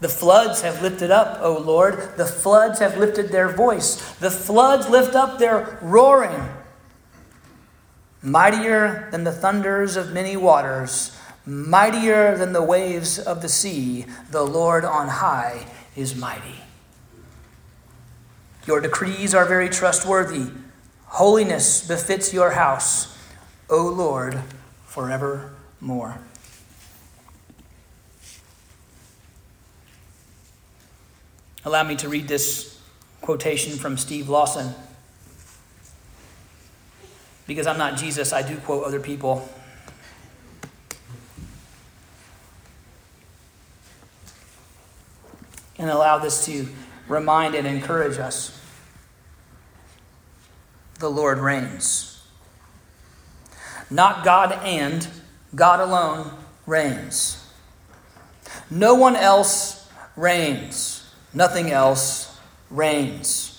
The 0.00 0.08
floods 0.08 0.60
have 0.60 0.82
lifted 0.82 1.10
up, 1.10 1.38
O 1.40 1.56
Lord. 1.56 2.16
The 2.16 2.26
floods 2.26 2.80
have 2.80 2.98
lifted 2.98 3.28
their 3.28 3.48
voice. 3.48 3.96
The 4.16 4.30
floods 4.30 4.88
lift 4.88 5.14
up 5.14 5.38
their 5.38 5.78
roaring. 5.80 6.48
Mightier 8.22 9.08
than 9.10 9.24
the 9.24 9.32
thunders 9.32 9.96
of 9.96 10.12
many 10.12 10.36
waters, 10.36 11.15
mightier 11.46 12.36
than 12.36 12.52
the 12.52 12.62
waves 12.62 13.18
of 13.18 13.40
the 13.40 13.48
sea, 13.48 14.04
the 14.30 14.42
Lord 14.42 14.84
on 14.84 15.08
high 15.08 15.66
is 15.94 16.16
mighty. 16.16 16.60
Your 18.66 18.80
decrees 18.80 19.34
are 19.34 19.44
very 19.44 19.68
trustworthy. 19.68 20.50
Holiness 21.06 21.86
befits 21.86 22.34
your 22.34 22.50
house, 22.50 23.16
O 23.70 23.86
Lord, 23.86 24.42
forevermore. 24.86 26.18
Allow 31.64 31.84
me 31.84 31.96
to 31.96 32.08
read 32.08 32.28
this 32.28 32.80
quotation 33.20 33.78
from 33.78 33.96
Steve 33.96 34.28
Lawson. 34.28 34.74
Because 37.46 37.66
I'm 37.66 37.78
not 37.78 37.96
Jesus, 37.96 38.32
I 38.32 38.42
do 38.42 38.56
quote 38.56 38.84
other 38.84 39.00
people. 39.00 39.48
And 45.78 45.90
allow 45.90 46.18
this 46.18 46.44
to 46.46 46.68
remind 47.08 47.54
and 47.54 47.66
encourage 47.66 48.18
us. 48.18 48.58
The 50.98 51.10
Lord 51.10 51.38
reigns. 51.38 52.24
Not 53.90 54.24
God 54.24 54.52
and, 54.64 55.06
God 55.54 55.80
alone 55.80 56.30
reigns. 56.66 57.46
No 58.70 58.94
one 58.94 59.14
else 59.14 59.88
reigns. 60.16 61.08
Nothing 61.34 61.70
else 61.70 62.38
reigns. 62.70 63.56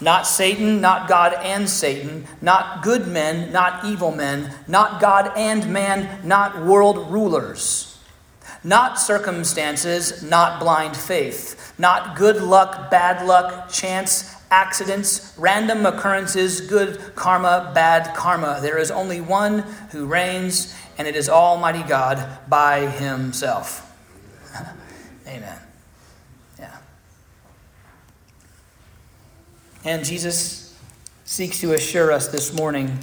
Not 0.00 0.26
Satan, 0.26 0.80
not 0.80 1.08
God 1.08 1.34
and 1.34 1.68
Satan, 1.68 2.26
not 2.40 2.82
good 2.82 3.06
men, 3.06 3.52
not 3.52 3.84
evil 3.84 4.12
men, 4.12 4.54
not 4.66 5.00
God 5.00 5.32
and 5.36 5.70
man, 5.70 6.26
not 6.26 6.64
world 6.64 7.10
rulers, 7.10 7.89
not 8.62 8.98
circumstances, 8.98 10.22
not 10.22 10.60
blind 10.60 10.96
faith, 10.96 11.74
not 11.78 12.16
good 12.16 12.42
luck, 12.42 12.90
bad 12.90 13.26
luck, 13.26 13.70
chance, 13.70 14.34
accidents, 14.50 15.34
random 15.38 15.86
occurrences, 15.86 16.60
good 16.60 17.14
karma, 17.14 17.70
bad 17.74 18.14
karma. 18.14 18.58
There 18.60 18.78
is 18.78 18.90
only 18.90 19.20
one 19.20 19.60
who 19.90 20.06
reigns, 20.06 20.74
and 20.98 21.06
it 21.08 21.16
is 21.16 21.28
Almighty 21.28 21.82
God 21.82 22.38
by 22.48 22.86
Himself. 22.86 23.86
Amen. 25.26 25.58
Yeah. 26.58 26.76
And 29.84 30.04
Jesus 30.04 30.78
seeks 31.24 31.60
to 31.60 31.72
assure 31.72 32.10
us 32.10 32.28
this 32.28 32.52
morning 32.52 32.98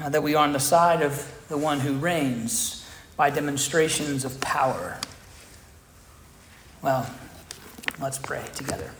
uh, 0.00 0.08
that 0.08 0.22
we 0.22 0.34
are 0.34 0.42
on 0.42 0.52
the 0.52 0.60
side 0.60 1.02
of 1.02 1.34
the 1.48 1.58
one 1.58 1.80
who 1.80 1.98
reigns 1.98 2.77
by 3.18 3.28
demonstrations 3.28 4.24
of 4.24 4.40
power. 4.40 4.96
Well, 6.80 7.10
let's 8.00 8.16
pray 8.16 8.44
together. 8.54 8.92